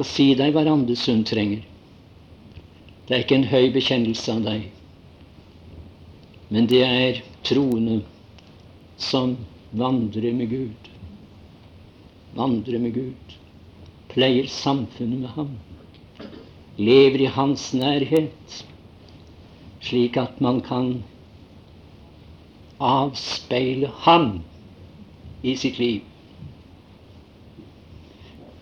skal 0.00 0.06
si 0.06 0.26
deg 0.38 0.54
hva 0.54 0.62
Randesund 0.64 1.26
trenger. 1.28 1.64
Det 3.06 3.16
er 3.16 3.24
ikke 3.24 3.40
en 3.40 3.50
høy 3.50 3.72
bekjennelse 3.74 4.32
av 4.32 4.44
deg, 4.46 4.68
men 6.50 6.68
det 6.70 6.82
er 6.86 7.20
troende 7.46 8.00
som 9.00 9.34
vandrer 9.76 10.32
med 10.36 10.50
Gud. 10.50 10.90
Vandrer 12.38 12.80
med 12.82 12.94
Gud. 12.94 13.34
Pleier 14.10 14.46
samfunnet 14.50 15.20
med 15.24 15.34
ham. 15.34 15.52
Lever 16.78 17.26
i 17.26 17.30
hans 17.34 17.70
nærhet, 17.74 18.60
slik 19.84 20.16
at 20.22 20.40
man 20.42 20.62
kan 20.64 20.92
avspeile 22.80 23.90
ham 24.06 24.40
i 25.42 25.56
sitt 25.56 25.78
liv. 25.78 26.00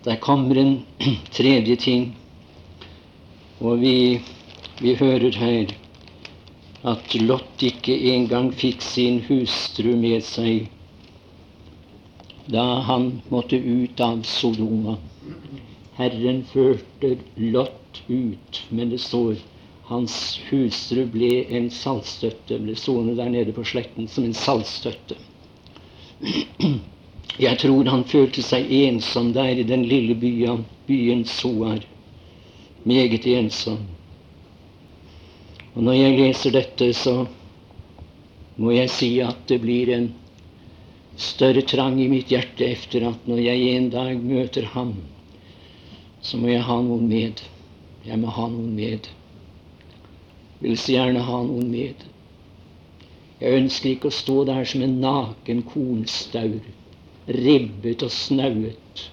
Der 0.03 0.15
kommer 0.15 0.55
en 0.55 0.85
tredje 1.31 1.75
ting. 1.75 2.15
Og 3.59 3.79
vi, 3.81 4.21
vi 4.79 4.95
hører 4.95 5.35
her 5.35 5.73
at 6.87 7.15
Lot 7.19 7.63
ikke 7.63 7.95
engang 8.13 8.53
fikk 8.55 8.81
sin 8.81 9.19
hustru 9.27 9.91
med 9.99 10.23
seg 10.23 10.69
da 12.49 12.63
han 12.87 13.19
måtte 13.29 13.59
ut 13.59 13.99
av 14.01 14.23
Sodoma. 14.25 14.95
Herren 15.99 16.39
førte 16.49 17.17
Lot 17.37 17.99
ut, 18.07 18.61
men 18.71 18.89
det 18.89 19.01
står 19.03 19.35
hans 19.89 20.15
hustru 20.47 21.03
ble 21.13 21.43
en 21.57 21.67
saltstøtte, 21.73 22.57
ble 22.63 22.73
stående 22.79 23.17
der 23.19 23.29
nede 23.29 23.53
på 23.53 23.65
sletten 23.67 24.07
som 24.09 24.25
en 24.25 24.37
saltstøtte. 24.37 25.19
Jeg 27.45 27.59
tror 27.61 27.87
han 27.87 28.03
følte 28.03 28.43
seg 28.43 28.67
ensom 28.81 29.31
der 29.35 29.61
i 29.61 29.63
den 29.67 29.85
lille 29.87 30.15
byen, 30.19 30.65
byen 30.87 31.23
Soar. 31.25 31.79
Meget 32.83 33.27
ensom. 33.27 33.85
Og 35.75 35.83
når 35.83 35.95
jeg 35.95 36.17
leser 36.17 36.51
dette, 36.51 36.89
så 36.93 37.13
må 38.59 38.73
jeg 38.75 38.91
si 38.91 39.11
at 39.23 39.45
det 39.47 39.61
blir 39.63 39.91
en 39.95 40.09
større 41.19 41.63
trang 41.67 41.99
i 42.01 42.09
mitt 42.11 42.31
hjerte 42.31 42.67
efter 42.67 43.05
at 43.07 43.27
når 43.29 43.39
jeg 43.45 43.71
en 43.77 43.89
dag 43.93 44.19
møter 44.19 44.67
ham, 44.73 44.93
så 46.21 46.39
må 46.39 46.51
jeg 46.51 46.65
ha 46.67 46.79
noen 46.83 47.07
med. 47.07 47.39
Jeg 48.03 48.19
må 48.19 48.31
ha 48.35 48.47
noen 48.51 48.73
med. 48.75 49.07
Vil 50.59 50.75
så 50.75 50.97
gjerne 50.97 51.23
ha 51.23 51.39
noen 51.45 51.71
med. 51.71 52.03
Jeg 53.39 53.55
ønsker 53.55 53.93
ikke 53.93 54.09
å 54.09 54.15
stå 54.15 54.41
der 54.49 54.65
som 54.67 54.83
en 54.83 54.97
naken 54.99 55.61
kornstaur 55.67 56.59
ribbet 57.29 58.03
og 58.03 58.11
snauet. 58.11 59.03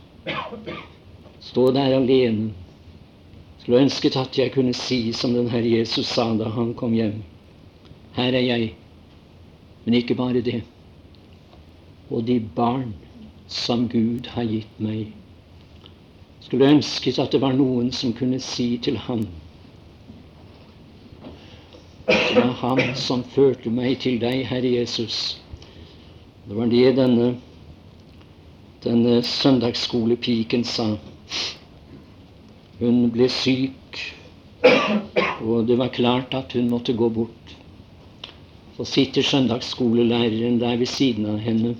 Stå 1.40 1.70
der 1.76 1.94
alene. 1.94 2.50
Skulle 3.60 3.84
ønsket 3.84 4.16
at 4.18 4.38
jeg 4.38 4.52
kunne 4.54 4.74
si 4.74 5.12
som 5.14 5.34
den 5.34 5.50
Herre 5.50 5.70
Jesus 5.70 6.10
sa 6.10 6.26
da 6.38 6.50
han 6.54 6.74
kom 6.74 6.94
hjem. 6.94 7.20
Her 8.16 8.34
er 8.34 8.46
jeg. 8.46 8.74
Men 9.84 10.00
ikke 10.00 10.18
bare 10.18 10.42
det. 10.42 10.62
Og 12.10 12.26
de 12.26 12.40
barn 12.40 12.94
som 13.46 13.86
Gud 13.88 14.26
har 14.34 14.46
gitt 14.50 14.82
meg. 14.82 15.12
Skulle 16.42 16.70
ønsket 16.74 17.18
at 17.22 17.34
det 17.34 17.42
var 17.42 17.54
noen 17.54 17.92
som 17.94 18.14
kunne 18.14 18.42
si 18.42 18.72
til 18.82 18.98
ham 19.06 19.26
Det 22.06 22.36
var 22.38 22.54
han 22.60 22.94
som 22.94 23.24
førte 23.34 23.70
meg 23.70 23.98
til 24.04 24.20
deg, 24.22 24.44
Herre 24.46 24.70
Jesus. 24.78 25.40
Det 26.46 26.54
var 26.54 26.70
det 26.70 26.92
denne 27.00 27.34
denne 28.86 29.20
søndagsskolepiken 29.26 30.64
sa. 30.66 30.92
Hun 32.78 33.06
ble 33.10 33.28
syk, 33.32 34.00
og 35.42 35.66
det 35.66 35.78
var 35.80 35.94
klart 35.94 36.36
at 36.38 36.54
hun 36.54 36.68
måtte 36.70 36.94
gå 36.96 37.08
bort. 37.10 37.54
Så 38.76 38.84
sitter 38.84 39.24
søndagsskolelæreren 39.24 40.60
der 40.60 40.76
ved 40.76 40.90
siden 40.90 41.26
av 41.32 41.40
henne. 41.40 41.74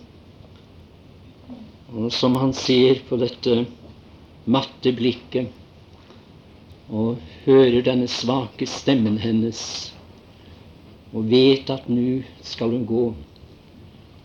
Og 1.92 2.08
som 2.12 2.34
han 2.40 2.54
ser 2.56 3.04
på 3.08 3.18
dette 3.20 3.66
matte 4.46 4.92
blikket, 4.96 5.52
og 6.86 7.20
hører 7.44 7.82
denne 7.84 8.08
svake 8.10 8.66
stemmen 8.70 9.18
hennes 9.18 9.60
og 11.16 11.30
vet 11.30 11.70
at 11.72 11.86
nå 11.88 12.20
skal 12.44 12.74
hun 12.74 12.84
gå, 12.88 13.06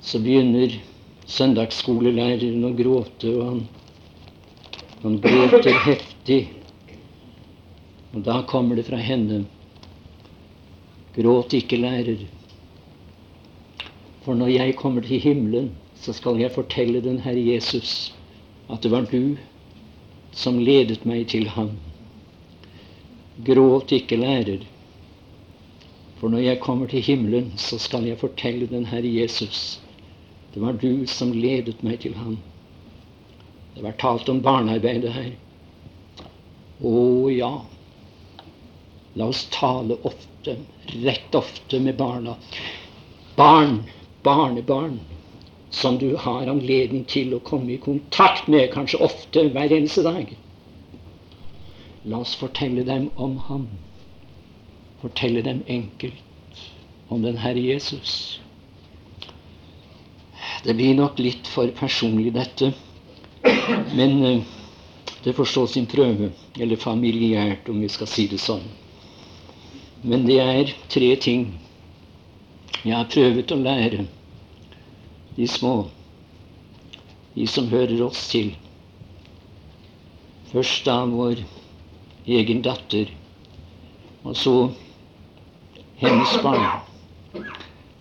så 0.03 0.19
begynner 0.19 0.73
søndagsskolelæreren 1.31 2.65
å 2.67 2.73
gråte, 2.75 3.31
og 3.31 3.45
han, 3.47 3.61
han 5.05 5.17
gråter 5.23 5.77
heftig. 5.85 6.41
Og 8.11 8.25
da 8.27 8.41
kommer 8.49 8.75
det 8.75 8.89
fra 8.89 8.99
henne 8.99 9.45
Gråt 11.11 11.51
ikke, 11.51 11.75
lærer. 11.75 12.21
For 14.23 14.37
når 14.39 14.53
jeg 14.53 14.75
kommer 14.79 15.03
til 15.03 15.19
himmelen, 15.19 15.71
så 15.99 16.13
skal 16.15 16.39
jeg 16.39 16.53
fortelle 16.55 17.01
den 17.03 17.19
Herre 17.19 17.41
Jesus 17.43 18.13
at 18.71 18.79
det 18.83 18.93
var 18.93 19.09
du 19.11 19.35
som 20.31 20.59
ledet 20.63 21.03
meg 21.03 21.25
til 21.33 21.49
ham. 21.51 21.73
Gråt 23.43 23.91
ikke, 23.91 24.21
lærer. 24.21 24.63
For 26.22 26.30
når 26.30 26.43
jeg 26.45 26.59
kommer 26.61 26.86
til 26.86 27.01
himmelen, 27.01 27.53
så 27.57 27.80
skal 27.82 28.03
jeg 28.05 28.19
fortelle 28.22 28.67
den 28.69 28.86
Herre 28.86 29.09
Jesus. 29.09 29.82
Det 30.53 30.61
var 30.61 30.78
du 30.78 31.07
som 31.09 31.32
ledet 31.34 31.82
meg 31.82 32.03
til 32.03 32.13
ham. 32.13 32.36
Det 33.74 33.82
var 33.82 33.97
talt 33.97 34.30
om 34.30 34.43
barnearbeidet 34.45 35.15
her. 35.15 35.32
Å 36.86 37.01
ja. 37.34 37.49
La 39.17 39.32
oss 39.34 39.47
tale 39.49 39.97
ofte, 40.05 40.59
rett 41.01 41.41
ofte 41.41 41.82
med 41.82 41.97
barna. 41.97 42.38
Barn, 43.36 43.80
barnebarn, 44.22 44.99
som 45.74 45.97
du 45.97 46.11
har 46.22 46.45
anledning 46.53 47.07
til 47.09 47.34
å 47.34 47.41
komme 47.49 47.74
i 47.74 47.82
kontakt 47.82 48.45
med, 48.45 48.69
kanskje 48.76 49.01
ofte 49.09 49.49
hver 49.55 49.74
eneste 49.74 50.05
dag. 50.05 50.36
La 52.05 52.22
oss 52.22 52.38
fortelle 52.38 52.86
dem 52.86 53.09
om 53.17 53.39
ham. 53.49 53.72
Fortelle 55.01 55.41
dem 55.41 55.63
enkelt 55.67 56.13
om 57.09 57.21
den 57.21 57.37
Herre 57.37 57.59
Jesus. 57.59 58.39
Det 60.63 60.73
blir 60.77 60.95
nok 60.95 61.19
litt 61.19 61.47
for 61.49 61.67
personlig, 61.77 62.33
dette. 62.33 62.71
Men 63.97 64.23
eh, 64.25 64.43
det 65.23 65.33
får 65.33 65.49
stå 65.49 65.65
sin 65.67 65.89
prøve. 65.89 66.31
Eller 66.59 66.77
familiært, 66.77 67.69
om 67.69 67.81
vi 67.81 67.89
skal 67.89 68.09
si 68.09 68.27
det 68.29 68.39
sånn. 68.41 68.63
Men 70.01 70.25
det 70.25 70.39
er 70.41 70.73
tre 70.89 71.11
ting 71.21 71.51
jeg 72.81 72.95
har 72.95 73.09
prøvd 73.13 73.51
å 73.53 73.57
lære 73.61 74.05
de 75.35 75.47
små, 75.47 75.75
de 77.35 77.45
som 77.47 77.67
hører 77.69 78.01
oss 78.01 78.23
til. 78.31 78.55
Først 80.49 80.89
av 80.89 81.13
vår 81.13 81.43
egen 82.25 82.63
datter, 82.65 83.11
og 84.25 84.33
så 84.37 84.55
hennes 86.01 86.37
barn. 86.43 86.81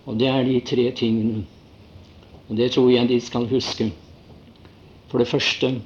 Og 0.05 0.17
det 0.19 0.27
er 0.27 0.43
de 0.43 0.59
tre 0.65 0.91
tingene. 0.97 1.45
Og 2.49 2.57
det 2.57 2.71
tror 2.73 2.89
jeg 2.89 3.09
de 3.09 3.19
skal 3.21 3.47
huske. 3.49 3.91
For 5.07 5.21
det 5.21 5.27
første 5.27 5.81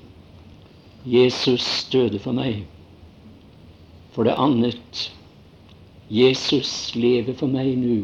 Jesus 1.05 1.89
døde 1.91 2.19
for 2.19 2.33
meg. 2.33 2.63
For 4.15 4.23
det 4.23 4.37
annet 4.39 5.11
Jesus 6.09 6.95
lever 6.95 7.35
for 7.37 7.51
meg 7.51 7.75
nå 7.81 8.03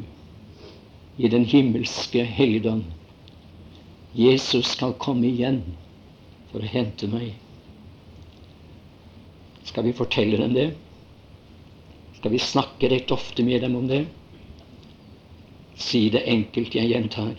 i 1.22 1.30
den 1.30 1.46
himmelske 1.46 2.24
helligdom. 2.26 2.84
Jesus 4.18 4.74
skal 4.76 4.98
komme 5.00 5.30
igjen 5.30 5.62
for 6.52 6.60
å 6.60 6.72
hente 6.72 7.08
meg. 7.08 7.36
Skal 9.64 9.86
vi 9.88 9.96
fortelle 9.96 10.42
dem 10.42 10.56
det? 10.58 10.72
Skal 12.22 12.32
vi 12.32 12.40
snakke 12.40 12.90
rett 12.90 13.12
ofte 13.12 13.44
med 13.44 13.62
dem 13.62 13.76
om 13.76 13.88
det? 13.88 14.06
Si 15.74 16.10
det 16.14 16.22
enkelt, 16.30 16.76
jeg 16.76 16.92
gjentar. 16.92 17.32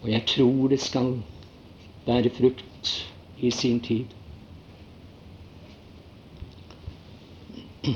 Og 0.00 0.06
jeg 0.08 0.24
tror 0.30 0.68
det 0.72 0.78
skal 0.80 1.10
bære 2.06 2.30
frukt 2.32 2.92
i 3.36 3.50
sin 3.50 3.80
tid. 3.84 4.16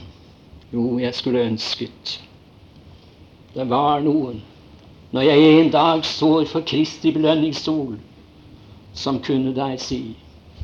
Jo, 0.72 0.98
jeg 1.00 1.14
skulle 1.14 1.46
ønsket 1.48 2.20
det 3.54 3.64
var 3.68 4.04
noen 4.04 4.42
når 5.12 5.26
jeg 5.26 5.48
en 5.62 5.72
dag 5.72 6.04
står 6.08 6.44
for 6.48 6.64
Kristi 6.64 7.12
belønningsstol, 7.12 7.98
som 8.92 9.18
kunne 9.24 9.52
der 9.56 9.76
si 9.76 10.16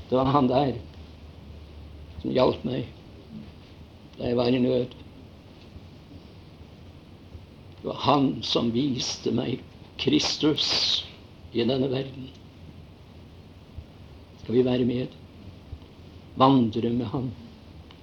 Det 0.09 0.16
var 0.16 0.25
han 0.33 0.49
der 0.49 0.73
som 2.21 2.33
hjalp 2.33 2.64
meg 2.64 2.97
da 4.19 4.27
jeg 4.27 4.37
var 4.37 4.53
i 4.53 4.59
nød. 4.59 4.87
Det 7.79 7.85
var 7.87 8.01
han 8.05 8.31
som 8.43 8.73
viste 8.75 9.31
meg 9.31 9.62
Kristus 9.99 10.69
i 11.53 11.62
denne 11.62 11.91
verden. 11.91 12.31
Skal 14.43 14.55
vi 14.59 14.64
være 14.66 14.85
med? 14.89 15.14
Vandre 16.39 16.91
med 16.91 17.07
Han 17.07 17.31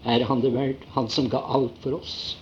er 0.05 0.25
han 0.29 0.41
det 0.41 0.53
verdt, 0.53 0.83
han 0.93 1.09
som 1.09 1.29
ga 1.29 1.41
alt 1.49 1.77
for 1.81 1.97
oss. 1.97 2.37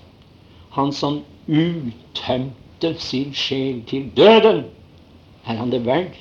Han 0.75 0.91
som 0.91 1.21
uttømte 1.47 2.93
sin 2.99 3.31
sjel 3.33 3.83
til 3.87 4.09
døden. 4.17 4.65
Er 5.47 5.59
han 5.59 5.71
det 5.71 5.85
verdt 5.85 6.19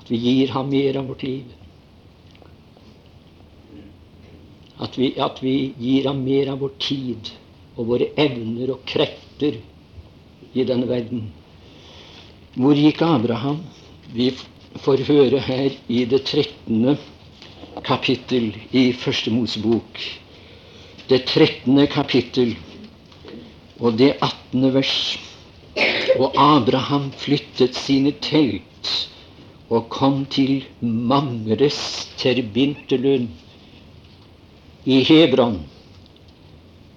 at 0.00 0.10
vi 0.10 0.18
gir 0.22 0.52
ham 0.54 0.70
mer 0.70 0.98
av 1.00 1.10
vårt 1.10 1.24
liv? 1.26 1.50
At 4.80 4.96
vi, 4.98 5.12
at 5.20 5.42
vi 5.44 5.74
gir 5.78 6.08
ham 6.08 6.22
mer 6.24 6.54
av 6.54 6.62
vår 6.64 6.72
tid 6.80 7.30
og 7.76 7.90
våre 7.92 8.08
evner 8.20 8.72
og 8.74 8.84
krefter 8.88 9.58
i 10.52 10.64
denne 10.66 10.88
verden. 10.88 11.28
Hvor 12.56 12.74
gikk 12.74 13.02
Abraham? 13.06 13.60
Vi 14.14 14.30
får 14.82 15.04
høre 15.06 15.40
her 15.44 15.76
i 15.88 16.04
det 16.08 16.24
13 16.24 16.96
kapittel 17.86 18.50
i 18.72 18.90
Første 18.96 19.30
Mosebok. 19.34 20.00
Det 21.10 21.24
13. 21.26 21.86
kapittel 21.90 22.56
og 23.80 23.98
det 24.00 24.14
18. 24.16 24.66
vers. 24.74 24.96
Og 26.18 26.34
Abraham 26.34 27.10
flyttet 27.16 27.78
sine 27.78 28.12
telt 28.24 28.90
og 29.70 29.86
kom 29.92 30.24
til 30.26 30.64
Mamres 30.82 32.08
terbintelund 32.18 33.30
i 34.84 35.02
Hebron. 35.04 35.58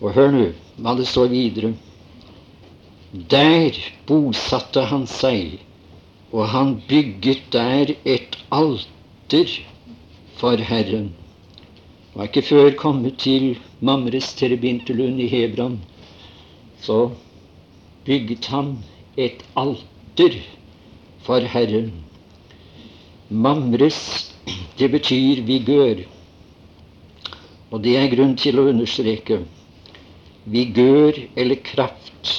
Og 0.01 0.13
hør 0.15 0.31
nå 0.31 0.45
hva 0.83 0.93
det 0.97 1.07
står 1.07 1.31
videre. 1.31 1.73
Der 3.31 3.75
bosatte 4.07 4.85
han 4.89 5.03
seg, 5.07 5.59
og 6.31 6.47
han 6.49 6.77
bygget 6.87 7.43
der 7.53 7.93
et 8.05 8.37
alter 8.51 9.51
for 10.39 10.57
Herren. 10.57 11.11
Var 12.13 12.29
ikke 12.29 12.45
før 12.45 12.71
kommet 12.77 13.19
til 13.21 13.59
Mamres 13.81 14.33
Terebintelund 14.37 15.21
i 15.21 15.27
Hebron, 15.27 15.79
så 16.81 17.11
bygget 18.05 18.49
han 18.53 18.77
et 19.17 19.45
alter 19.57 20.39
for 21.25 21.39
Herren. 21.53 21.91
Mamres, 23.29 24.33
det 24.79 24.91
betyr 24.91 25.43
vigør. 25.45 26.03
Og 27.73 27.81
det 27.81 27.95
er 27.97 28.11
grunn 28.11 28.35
til 28.37 28.59
å 28.61 28.67
understreke. 28.69 29.39
Vigør 30.45 31.17
eller 31.33 31.57
kraft. 31.65 32.33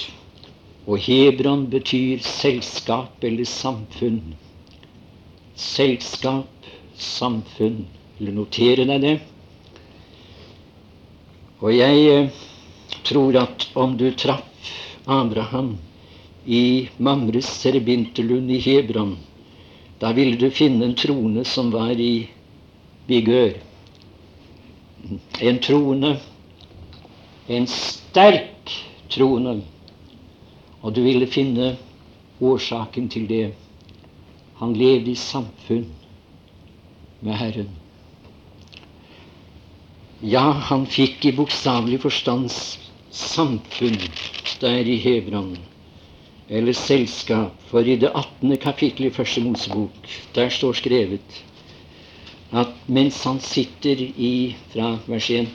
Og 0.86 1.00
Hebron 1.02 1.64
betyr 1.72 2.22
selskap 2.22 3.24
eller 3.26 3.48
samfunn. 3.48 4.36
Selskap 5.58 6.68
samfunn. 6.94 7.82
Eller 8.20 8.36
notere 8.38 8.86
deg 8.86 9.02
det. 9.02 9.16
Og 11.64 11.74
jeg 11.74 12.06
eh, 12.12 12.40
tror 13.02 13.40
at 13.42 13.68
om 13.74 13.98
du 13.98 14.06
traff 14.14 14.70
Abraham 15.10 15.74
i 16.46 16.88
Mamres 17.02 17.48
serbintelund 17.58 18.52
i 18.54 18.62
Hebron, 18.62 19.16
da 19.98 20.12
ville 20.14 20.38
du 20.38 20.50
finne 20.54 20.84
en 20.86 20.98
trone 20.98 21.42
som 21.48 21.72
var 21.74 21.98
i 21.98 22.28
vigør. 23.08 23.56
En 25.40 25.58
trone, 25.60 26.16
en 27.48 27.66
sterk 27.68 28.72
trone. 29.12 29.58
Og 30.82 30.94
du 30.94 31.02
ville 31.04 31.26
finne 31.26 31.74
årsaken 32.40 33.08
til 33.12 33.28
det. 33.28 33.44
Han 34.60 34.74
levde 34.76 35.12
i 35.12 35.18
samfunn 35.18 35.86
med 37.24 37.36
Herren. 37.40 37.70
Ja, 40.24 40.44
han 40.70 40.86
fikk 40.88 41.24
i 41.28 41.34
bokstavelig 41.36 41.98
forstand 42.00 42.48
samfunn 43.14 43.98
der 44.60 44.88
i 44.88 44.96
Hebron, 45.02 45.56
eller 46.48 46.72
selskap, 46.72 47.58
for 47.68 47.84
i 47.84 47.96
det 48.00 48.12
18. 48.14 48.56
kapittelet 48.56 49.12
i 49.12 49.14
Første 49.14 49.42
Mosebok, 49.44 50.14
der 50.34 50.48
står 50.48 50.78
skrevet 50.80 51.42
at 52.54 52.74
mens 52.86 53.18
han 53.26 53.40
sitter 53.42 53.98
i 54.00 54.54
fra 54.72 54.94
vers 55.10 55.30
1, 55.30 55.48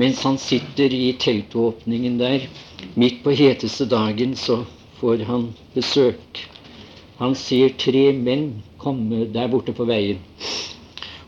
mens 0.00 0.22
han 0.24 0.38
sitter 0.40 0.94
i 0.94 1.12
teltåpningen 1.20 2.16
der, 2.18 2.46
midt 2.94 3.20
på 3.24 3.34
heteste 3.36 3.86
dagen, 3.90 4.32
så 4.36 4.62
får 5.00 5.26
han 5.28 5.50
besøk. 5.74 6.40
Han 7.20 7.36
ser 7.38 7.76
tre 7.78 8.08
menn 8.16 8.48
komme 8.80 9.26
der 9.34 9.50
borte 9.52 9.74
på 9.76 9.86
veien. 9.86 10.22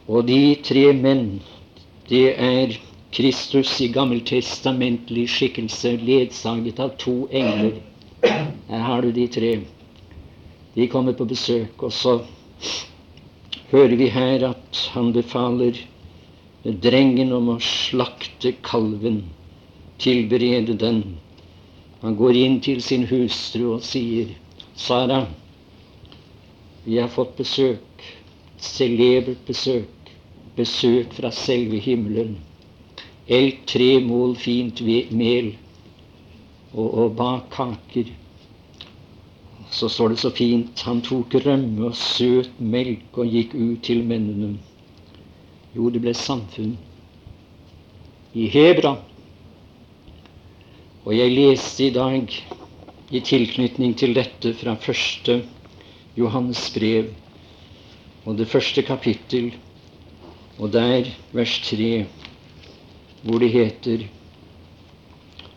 Og 0.09 0.27
de 0.27 0.57
tre 0.65 0.89
menn, 0.97 1.41
det 2.09 2.33
er 2.33 2.75
Kristus 3.15 3.75
i 3.85 3.91
gammeltestamentlig 3.93 5.29
skikkelse, 5.31 5.97
ledsaget 6.03 6.81
av 6.83 6.97
to 7.01 7.27
engler. 7.31 7.79
Her 8.71 8.83
har 8.89 9.05
du 9.05 9.13
de 9.15 9.29
tre. 9.31 9.53
De 10.75 10.89
kommer 10.93 11.15
på 11.17 11.29
besøk, 11.29 11.83
og 11.83 11.93
så 11.93 12.19
hører 13.71 13.97
vi 13.97 14.09
her 14.15 14.45
at 14.49 14.81
han 14.95 15.13
befaler 15.15 15.79
drengen 16.83 17.33
om 17.33 17.53
å 17.55 17.61
slakte 17.63 18.53
kalven, 18.67 19.23
tilberede 20.03 20.75
den. 20.79 21.03
Han 22.03 22.17
går 22.19 22.39
inn 22.43 22.59
til 22.63 22.83
sin 22.83 23.07
hustru 23.11 23.77
og 23.77 23.85
sier, 23.87 24.35
'Sara, 24.77 25.27
vi 26.85 26.99
har 26.99 27.09
fått 27.09 27.37
besøk, 27.37 28.05
celebert 28.59 29.47
besøk, 29.47 30.13
besøk 30.57 31.15
fra 31.17 31.31
selve 31.31 31.81
himmelen.' 31.81 32.37
Elg 33.27 33.65
tre 33.67 33.99
mål 33.99 34.37
fint 34.39 34.81
mel 35.11 35.49
og, 36.73 36.87
og 36.87 37.17
bak 37.19 37.49
kaker 37.51 38.13
så 39.71 39.89
står 39.89 40.09
det 40.09 40.21
så 40.23 40.31
fint 40.31 40.81
han 40.87 41.03
tok 41.05 41.35
rømme 41.45 41.91
og 41.91 41.97
søt 41.99 42.61
melk 42.61 43.19
og 43.19 43.33
gikk 43.33 43.55
ut 43.55 43.83
til 43.87 44.05
mennene. 44.07 44.57
Jo, 45.77 45.91
det 45.91 46.01
ble 46.05 46.15
samfunn 46.17 46.77
i 48.37 48.47
Hebra. 48.53 48.97
Og 51.07 51.13
jeg 51.15 51.35
leste 51.35 51.87
i 51.87 51.93
dag 51.95 52.33
i 53.15 53.21
tilknytning 53.23 53.95
til 53.99 54.17
dette 54.17 54.55
fra 54.59 54.75
første 54.81 55.41
Johannes 56.17 56.63
brev 56.75 57.13
og 58.27 58.39
det 58.41 58.49
første 58.51 58.83
kapittel, 58.83 59.53
og 60.59 60.73
der 60.73 61.07
vers 61.37 61.59
3, 61.69 62.07
hvor 63.23 63.39
det 63.39 63.53
heter 63.53 64.07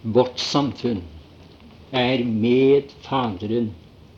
Vårt 0.03 0.39
samfunn 0.39 1.01
er 1.91 2.21
med 2.23 2.91
Faderen 3.03 3.71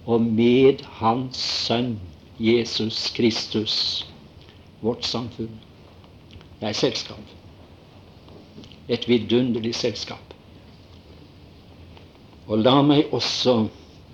og 0.06 0.22
med 0.22 0.82
Hans 0.97 1.38
Sønn 1.38 1.99
Jesus 2.41 3.12
Kristus, 3.14 3.76
vårt 4.82 5.06
samfunn. 5.06 5.60
Det 6.60 6.70
er 6.72 6.78
selskap. 6.78 7.36
Et 8.89 9.08
vidunderlig 9.08 9.76
selskap. 9.78 10.34
Og 12.49 12.64
la 12.66 12.80
meg 12.82 13.14
også 13.14 13.68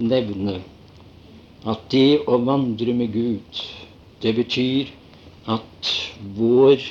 nevne 0.04 0.60
at 1.68 1.88
det 1.92 2.20
å 2.28 2.38
vandre 2.44 2.94
med 2.94 3.16
Gud, 3.16 3.62
det 4.22 4.36
betyr 4.36 4.92
at 5.48 5.94
vår 6.36 6.84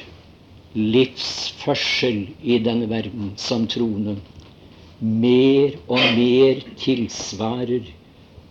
livsførsel 0.76 2.24
i 2.42 2.58
denne 2.64 2.88
verden 2.90 3.34
som 3.40 3.68
troende 3.68 4.16
mer 5.00 5.76
og 5.86 6.00
mer 6.16 6.64
tilsvarer 6.80 7.92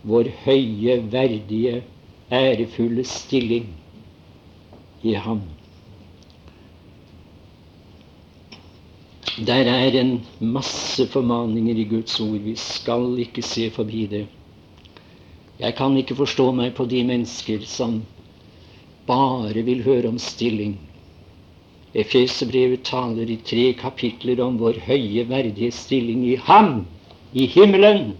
vår 0.06 0.30
høye, 0.44 1.00
verdige, 1.12 1.82
ærefulle 2.32 3.04
stilling 3.04 3.68
i 5.02 5.14
Ham. 5.14 5.42
Der 9.36 9.68
er 9.68 10.00
en 10.00 10.22
masse 10.40 11.06
formaninger 11.12 11.76
i 11.76 11.84
Guds 11.84 12.20
ord. 12.20 12.40
Vi 12.40 12.54
skal 12.56 13.18
ikke 13.18 13.42
se 13.42 13.70
forbi 13.70 14.06
det. 14.06 14.26
Jeg 15.60 15.74
kan 15.74 15.96
ikke 15.96 16.16
forstå 16.16 16.50
meg 16.52 16.74
på 16.76 16.84
de 16.88 17.02
mennesker 17.04 17.64
som 17.68 18.02
bare 19.06 19.62
vil 19.64 19.82
høre 19.84 20.08
om 20.08 20.18
stilling. 20.18 20.78
Efeserbrevet 21.96 22.82
taler 22.84 23.30
i 23.32 23.38
tre 23.44 23.72
kapitler 23.78 24.40
om 24.44 24.58
vår 24.60 24.80
høye, 24.86 25.24
verdige 25.28 25.72
stilling 25.72 26.24
i 26.28 26.36
Ham, 26.36 26.86
i 27.32 27.46
himmelen. 27.46 28.14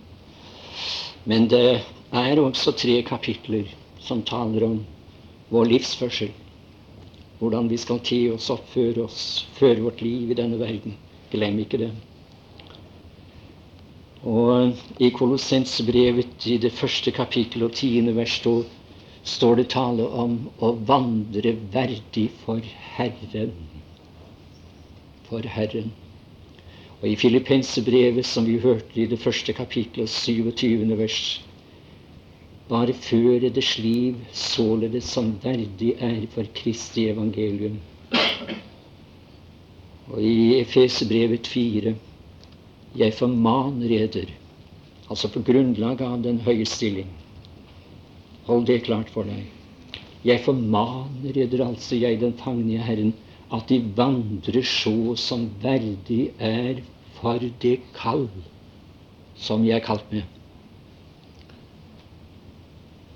Men 1.26 1.48
det 1.50 1.80
er 2.14 2.38
også 2.38 2.72
tre 2.78 3.00
kapitler 3.02 3.70
som 3.98 4.22
taler 4.22 4.66
om 4.66 4.76
vår 5.50 5.72
livsførsel. 5.72 6.30
Hvordan 7.40 7.66
vi 7.68 7.78
skal 7.82 7.98
te 8.06 8.20
oss, 8.32 8.46
oppføre 8.54 9.02
oss, 9.04 9.24
føre 9.58 9.82
vårt 9.84 10.04
liv 10.06 10.30
i 10.30 10.38
denne 10.38 10.58
verden. 10.60 10.94
Glem 11.32 11.58
ikke 11.64 11.82
det. 11.82 11.90
Og 14.26 14.78
i 15.02 15.10
Kolossensbrevet 15.14 16.46
i 16.46 16.56
det 16.62 16.72
første 16.74 17.12
kapittel 17.14 17.66
og 17.66 17.74
tiende 17.76 18.14
vers 18.16 18.38
står, 18.38 19.58
det 19.58 19.68
tale 19.74 20.06
om 20.06 20.38
å 20.62 20.72
vandre 20.88 21.56
verdig 21.74 22.30
for 22.44 22.62
Herren. 22.96 23.54
For 25.28 25.46
Herren. 25.58 25.92
Og 27.02 27.08
i 27.08 27.16
Filippenserbrevet, 27.16 28.24
som 28.26 28.46
vi 28.48 28.56
hørte 28.58 28.96
i 28.96 29.06
det 29.06 29.18
første 29.20 29.52
kapitlet, 29.52 30.08
27. 30.08 30.96
vers 30.98 31.42
Bare 32.68 32.94
føre 32.98 33.46
eders 33.46 33.76
liv 33.78 34.16
således 34.34 35.04
som 35.14 35.28
verdig 35.42 35.92
er 36.02 36.24
for 36.32 36.48
Kristi 36.54 37.04
evangelium. 37.12 37.76
Og 40.08 40.22
i 40.22 40.56
Efesebrevet 40.58 41.46
4 41.46 41.94
Jeg 42.98 43.14
formaner 43.14 43.92
eder, 44.00 44.32
altså 45.10 45.28
på 45.28 45.44
grunnlag 45.46 46.02
av 46.02 46.22
den 46.24 46.40
høye 46.40 46.66
stilling. 46.66 47.12
Hold 48.48 48.66
det 48.66 48.82
klart 48.88 49.12
for 49.14 49.28
deg. 49.28 49.44
Jeg 50.24 50.42
formaner 50.42 51.38
eder, 51.44 51.66
altså 51.68 52.00
jeg 52.00 52.18
den 52.20 52.34
fangne 52.40 52.82
Herren, 52.82 53.14
at 53.52 53.68
de 53.68 53.78
vandrer 53.96 54.62
så 54.66 55.14
som 55.20 55.46
verdig 55.62 56.30
er 56.38 56.82
for 57.18 57.42
det 57.62 57.78
kall 57.94 58.26
som 59.36 59.64
jeg 59.64 59.76
er 59.78 59.84
kalt 59.84 60.06
med. 60.12 60.22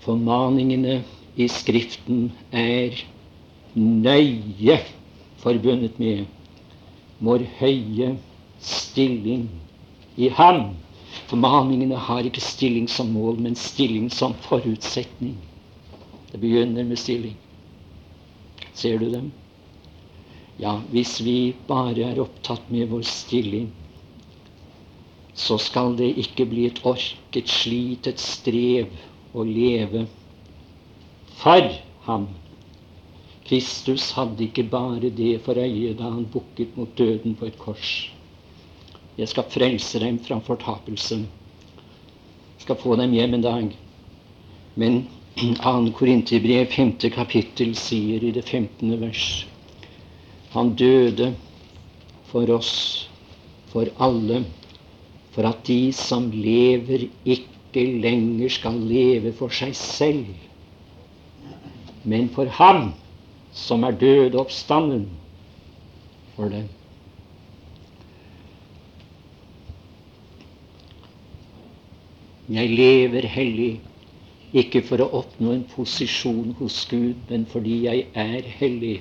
Formaningene 0.00 1.00
i 1.36 1.48
Skriften 1.48 2.30
er 2.52 2.94
nøye 3.74 4.78
forbundet 5.40 5.98
med 6.00 6.24
vår 7.20 7.44
høye 7.58 8.14
stilling 8.60 9.48
i 10.16 10.28
Ham. 10.28 10.74
Formaningene 11.30 11.96
har 11.96 12.24
ikke 12.26 12.42
stilling 12.44 12.88
som 12.90 13.12
mål, 13.12 13.38
men 13.40 13.56
stilling 13.56 14.10
som 14.12 14.34
forutsetning. 14.46 15.36
Det 16.32 16.40
begynner 16.40 16.84
med 16.84 16.98
stilling. 16.98 17.36
Ser 18.74 18.98
du 18.98 19.10
dem? 19.12 19.30
Ja, 20.60 20.74
hvis 20.92 21.14
vi 21.24 21.54
bare 21.68 22.10
er 22.10 22.18
opptatt 22.20 22.66
med 22.68 22.90
vår 22.90 23.06
stilling, 23.08 23.70
så 25.32 25.56
skal 25.56 25.94
det 25.96 26.10
ikke 26.20 26.44
bli 26.50 26.66
et 26.68 26.82
ork, 26.84 27.14
et 27.32 27.48
slit, 27.48 28.04
et 28.10 28.20
strev 28.20 28.90
å 29.32 29.44
leve 29.46 30.02
for 31.40 31.70
ham. 32.04 32.26
Kristus 33.48 34.10
hadde 34.18 34.44
ikke 34.50 34.66
bare 34.68 35.08
det 35.08 35.38
for 35.46 35.56
øye 35.56 35.94
da 35.96 36.10
han 36.10 36.26
bukket 36.28 36.76
mot 36.76 36.92
døden 36.98 37.38
på 37.40 37.48
et 37.48 37.56
kors. 37.58 37.92
Jeg 39.16 39.30
skal 39.32 39.48
frelse 39.48 40.02
dem 40.02 40.18
fra 40.26 40.38
fortapelsen. 40.44 41.24
Jeg 42.58 42.66
skal 42.66 42.78
få 42.82 42.98
dem 43.00 43.16
hjem 43.16 43.38
en 43.38 43.46
dag. 43.46 43.72
Men 44.76 45.00
2. 45.40 45.72
Korinterbrev, 45.96 46.68
5. 46.76 46.92
kapittel, 47.16 47.72
sier 47.80 48.28
i 48.28 48.34
det 48.36 48.44
15. 48.44 48.92
vers 49.00 49.24
han 50.50 50.74
døde 50.74 51.34
for 52.30 52.50
oss, 52.50 53.08
for 53.70 53.86
alle, 54.02 54.44
for 55.30 55.46
at 55.46 55.62
de 55.66 55.92
som 55.94 56.30
lever, 56.34 57.06
ikke 57.24 57.84
lenger 58.02 58.50
skal 58.50 58.80
leve 58.90 59.32
for 59.38 59.54
seg 59.54 59.76
selv, 59.78 60.26
men 62.02 62.28
for 62.34 62.50
Ham 62.58 62.90
som 63.54 63.84
er 63.86 63.94
død 63.98 64.34
oppstanden 64.40 65.06
for 66.34 66.50
dem. 66.50 66.66
Jeg 72.50 72.70
lever 72.74 73.26
hellig, 73.30 73.72
ikke 74.50 74.82
for 74.82 75.02
å 75.04 75.10
oppnå 75.20 75.52
en 75.54 75.66
posisjon 75.70 76.56
hos 76.58 76.82
Gud, 76.90 77.20
men 77.28 77.44
fordi 77.46 77.84
jeg 77.84 78.08
er 78.18 78.48
hellig. 78.58 78.96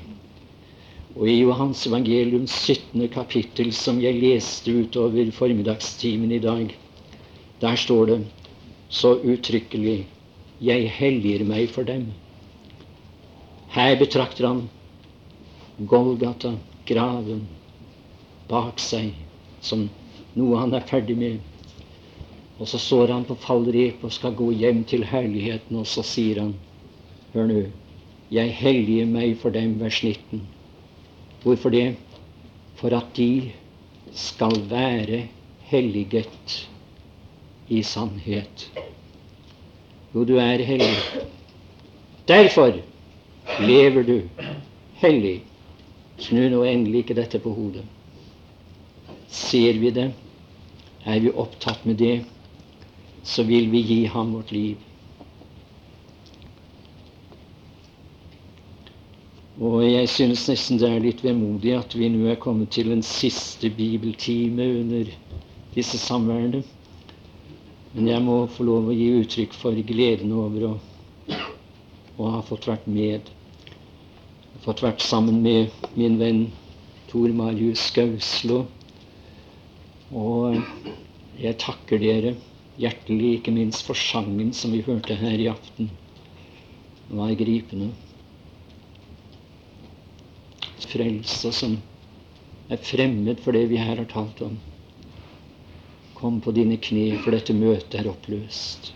Og 1.20 1.28
i 1.28 1.41
Johans 1.41 1.82
evangelium 1.84 2.45
17. 2.47 3.01
kapittel, 3.11 3.74
som 3.76 3.97
jeg 3.99 4.15
leste 4.22 4.72
utover 4.72 5.28
formiddagstimen 5.36 6.32
i 6.32 6.38
dag, 6.39 6.70
der 7.59 7.76
står 7.76 8.05
det 8.05 8.20
så 8.89 9.17
uttrykkelig 9.20 10.05
'Jeg 10.61 10.89
helliger 10.89 11.43
meg 11.43 11.70
for 11.70 11.84
dem'. 11.84 12.05
Her 13.70 13.95
betrakter 13.99 14.47
han 14.47 14.70
Golgata, 15.88 16.53
graven, 16.86 17.41
bak 18.47 18.80
seg 18.80 19.11
som 19.61 19.89
noe 20.36 20.57
han 20.57 20.74
er 20.74 20.88
ferdig 20.88 21.17
med. 21.17 21.39
Og 22.59 22.67
så 22.67 22.78
står 22.78 23.11
han 23.11 23.26
på 23.26 23.36
fallrep 23.36 24.03
og 24.03 24.11
skal 24.11 24.32
gå 24.39 24.51
hjem 24.51 24.84
til 24.84 25.03
herligheten, 25.03 25.76
og 25.76 25.88
så 25.88 26.03
sier 26.03 26.39
han 26.39 26.55
Hør 27.34 27.45
nå. 27.51 27.65
Jeg 28.32 28.55
helliger 28.55 29.05
meg 29.05 29.38
for 29.38 29.49
dem, 29.49 29.80
vers 29.80 29.99
19. 30.03 30.59
Hvorfor 31.44 31.70
det? 31.70 31.96
For 32.76 32.96
at 32.96 33.16
de 33.18 33.52
skal 34.16 34.56
være 34.70 35.28
helliget 35.70 36.70
i 37.70 37.84
sannhet. 37.84 38.72
Jo, 40.16 40.24
du 40.26 40.36
er 40.38 40.64
hellig. 40.66 40.96
Derfor 42.28 42.74
lever 43.60 44.04
du 44.04 44.22
hellig. 45.02 45.44
Snu 46.20 46.50
nå 46.50 46.64
endelig 46.68 47.06
ikke 47.06 47.16
dette 47.16 47.40
på 47.40 47.54
hodet. 47.54 47.86
Ser 49.30 49.78
vi 49.80 49.92
det, 49.94 50.10
er 51.06 51.20
vi 51.22 51.32
opptatt 51.32 51.86
med 51.86 52.00
det, 52.02 52.26
så 53.24 53.46
vil 53.46 53.70
vi 53.72 53.82
gi 53.86 54.00
ham 54.10 54.34
vårt 54.34 54.52
liv. 54.52 54.78
Og 59.60 59.82
jeg 59.84 60.07
synes 60.07 60.45
nesten 60.47 60.78
det 60.80 60.88
er 60.88 61.01
litt 61.03 61.20
vemodig 61.26 61.74
at 61.76 61.91
vi 61.99 62.07
nå 62.14 62.30
er 62.32 62.38
kommet 62.39 62.72
til 62.72 62.93
en 62.95 63.01
siste 63.03 63.68
bibeltime 63.76 64.68
under 64.80 65.10
disse 65.76 65.99
samværene. 65.99 66.62
Men 67.91 68.07
jeg 68.07 68.24
må 68.24 68.38
få 68.55 68.64
lov 68.64 68.88
å 68.88 68.95
gi 68.95 69.10
uttrykk 69.20 69.57
for 69.60 69.76
gleden 69.91 70.32
over 70.32 70.66
å, 70.70 70.72
å 72.16 72.32
ha 72.38 72.41
fått 72.47 72.70
vært 72.72 72.88
med. 72.88 73.28
Fått 74.64 74.86
vært 74.86 75.03
sammen 75.03 75.43
med 75.43 75.76
min 75.99 76.16
venn 76.22 76.43
Tor 77.12 77.36
Marius 77.36 77.89
Skauslo. 77.91 78.64
Og 80.16 80.55
jeg 81.36 81.60
takker 81.60 81.99
dere 81.99 82.38
hjertelig, 82.80 83.39
ikke 83.41 83.60
minst 83.60 83.84
for 83.84 83.99
sangen 83.99 84.53
som 84.55 84.72
vi 84.72 84.86
hørte 84.88 85.20
her 85.20 85.36
i 85.36 85.51
aften. 85.51 85.91
Den 87.10 87.20
var 87.20 87.36
gripende. 87.36 87.91
Frelse 90.90 91.52
som 91.54 91.78
er 92.70 92.82
fremmed 92.82 93.42
for 93.44 93.58
det 93.58 93.68
vi 93.70 93.78
her 93.82 94.02
har 94.02 94.10
talt 94.10 94.42
om. 94.46 94.58
Kom 96.18 96.42
på 96.42 96.52
dine 96.52 96.78
kne, 96.82 97.14
for 97.24 97.34
dette 97.36 97.56
møtet 97.56 98.02
er 98.02 98.10
oppløst. 98.12 98.92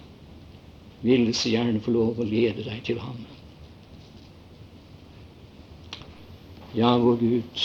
Ville 1.04 1.34
så 1.36 1.52
gjerne 1.54 1.82
få 1.84 1.94
lov 1.96 2.20
å 2.20 2.28
lede 2.28 2.66
deg 2.66 2.84
til 2.88 3.00
ham. 3.04 3.22
Ja, 6.74 6.96
vår 6.98 7.20
Gud, 7.22 7.64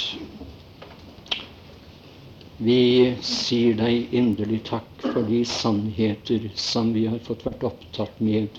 vi 2.59 2.81
sier 3.25 3.77
deg 3.79 4.13
inderlig 4.13 4.65
takk 4.69 4.91
for 5.01 5.23
de 5.25 5.45
sannheter 5.49 6.51
som 6.59 6.91
vi 6.93 7.07
har 7.09 7.23
fått 7.25 7.47
vært 7.47 7.65
opptatt 7.71 8.19
med 8.21 8.59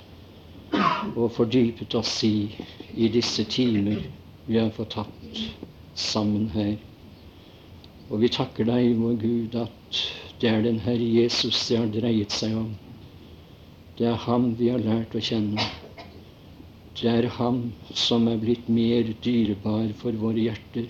og 1.15 1.29
fordypet 1.35 1.95
oss 1.99 2.15
i 2.25 2.49
i 2.95 3.09
disse 3.13 3.45
timer 3.51 4.01
vi 4.49 4.69
fått 4.73 4.95
tatt 4.97 5.41
sammen 5.93 6.47
her. 6.55 6.77
Og 8.09 8.23
vi 8.23 8.29
takker 8.33 8.65
deg, 8.65 8.95
vår 8.97 9.19
Gud, 9.21 9.55
at 9.61 9.99
det 10.41 10.49
er 10.49 10.63
den 10.65 10.79
Herre 10.81 11.05
Jesus 11.05 11.67
det 11.67 11.77
har 11.77 11.91
dreiet 11.93 12.33
seg 12.33 12.55
om. 12.57 12.71
Det 13.99 14.07
er 14.09 14.17
Ham 14.25 14.55
vi 14.57 14.71
har 14.73 14.81
lært 14.81 15.13
å 15.13 15.21
kjenne. 15.21 15.61
Det 16.97 17.11
er 17.11 17.29
Ham 17.37 17.61
som 17.93 18.25
er 18.31 18.41
blitt 18.41 18.71
mer 18.73 19.13
dyrebar 19.21 19.93
for 20.01 20.17
våre 20.17 20.47
hjerter. 20.47 20.89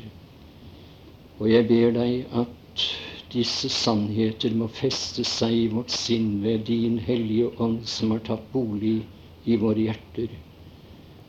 Og 1.40 1.52
jeg 1.52 1.68
ber 1.68 1.92
deg 2.00 2.40
at 2.40 2.86
disse 3.34 3.70
sannheter 3.70 4.56
må 4.58 4.70
feste 4.72 5.26
seg 5.28 5.54
i 5.58 5.68
vårt 5.74 5.92
sinn 5.94 6.38
ved 6.46 6.64
din 6.70 6.96
hellige 7.04 7.52
ånd 7.62 7.84
som 7.90 8.16
har 8.16 8.24
tatt 8.26 8.48
bolig 8.54 9.02
i 9.46 9.58
våre 9.60 9.90
hjerter, 9.90 10.32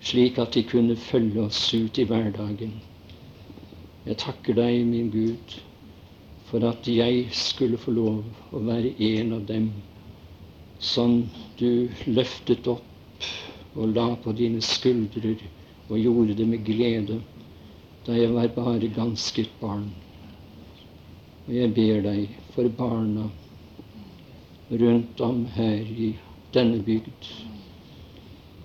slik 0.00 0.38
at 0.38 0.52
de 0.54 0.62
kunne 0.62 0.96
følge 0.96 1.42
oss 1.42 1.74
ut 1.74 1.98
i 1.98 2.06
hverdagen. 2.08 2.78
Jeg 4.06 4.16
takker 4.16 4.56
deg, 4.56 4.84
min 4.88 5.10
Gud, 5.12 5.56
for 6.48 6.64
at 6.66 6.88
jeg 6.88 7.28
skulle 7.36 7.78
få 7.78 7.92
lov 7.94 8.24
å 8.56 8.62
være 8.64 8.94
en 9.10 9.34
av 9.36 9.44
dem 9.46 9.70
som 10.80 11.20
du 11.60 11.90
løftet 12.08 12.66
opp 12.72 13.26
og 13.76 13.92
la 13.94 14.14
på 14.24 14.32
dine 14.32 14.62
skuldrer 14.64 15.44
og 15.90 15.98
gjorde 16.00 16.34
det 16.38 16.46
med 16.48 16.64
glede 16.64 17.20
da 18.06 18.16
jeg 18.16 18.32
var 18.32 18.48
bare 18.56 18.88
ganske 18.96 19.42
et 19.44 19.52
barn. 19.60 19.90
Og 21.46 21.52
jeg 21.54 21.74
ber 21.76 22.00
deg 22.06 22.38
for 22.54 22.72
barna 22.78 23.28
rundt 24.70 25.20
om 25.20 25.44
her 25.54 25.84
i 25.84 26.14
denne 26.54 26.80
bygd. 26.86 27.28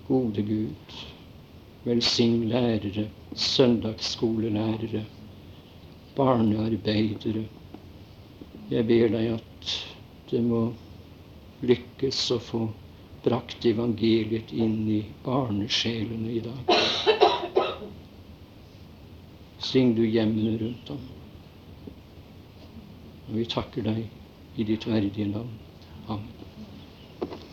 Gode 0.08 0.42
Gud, 0.48 0.96
velsign 1.86 2.48
lærere, 2.50 3.08
søndagsskolelærere, 3.36 5.04
barnearbeidere. 6.16 7.46
Jeg 8.72 8.88
ber 8.88 9.12
deg 9.14 9.34
at 9.36 9.76
det 10.32 10.42
må 10.44 10.62
lykkes 11.62 12.24
å 12.34 12.40
få 12.42 12.64
brakt 13.26 13.66
evangeliet 13.66 14.54
inn 14.54 14.80
i 14.90 15.02
barnesjelene 15.26 16.34
i 16.34 16.42
dag. 16.46 16.74
Syng 19.66 19.96
du 19.98 20.06
hjemmene 20.06 20.58
rundt 20.62 20.94
om. 20.94 21.04
Og 23.26 23.38
vi 23.40 23.46
takker 23.50 23.86
deg 23.86 24.06
i 24.56 24.68
ditt 24.68 24.86
verdige 24.90 25.30
navn. 25.30 25.54
Amen. 26.08 26.35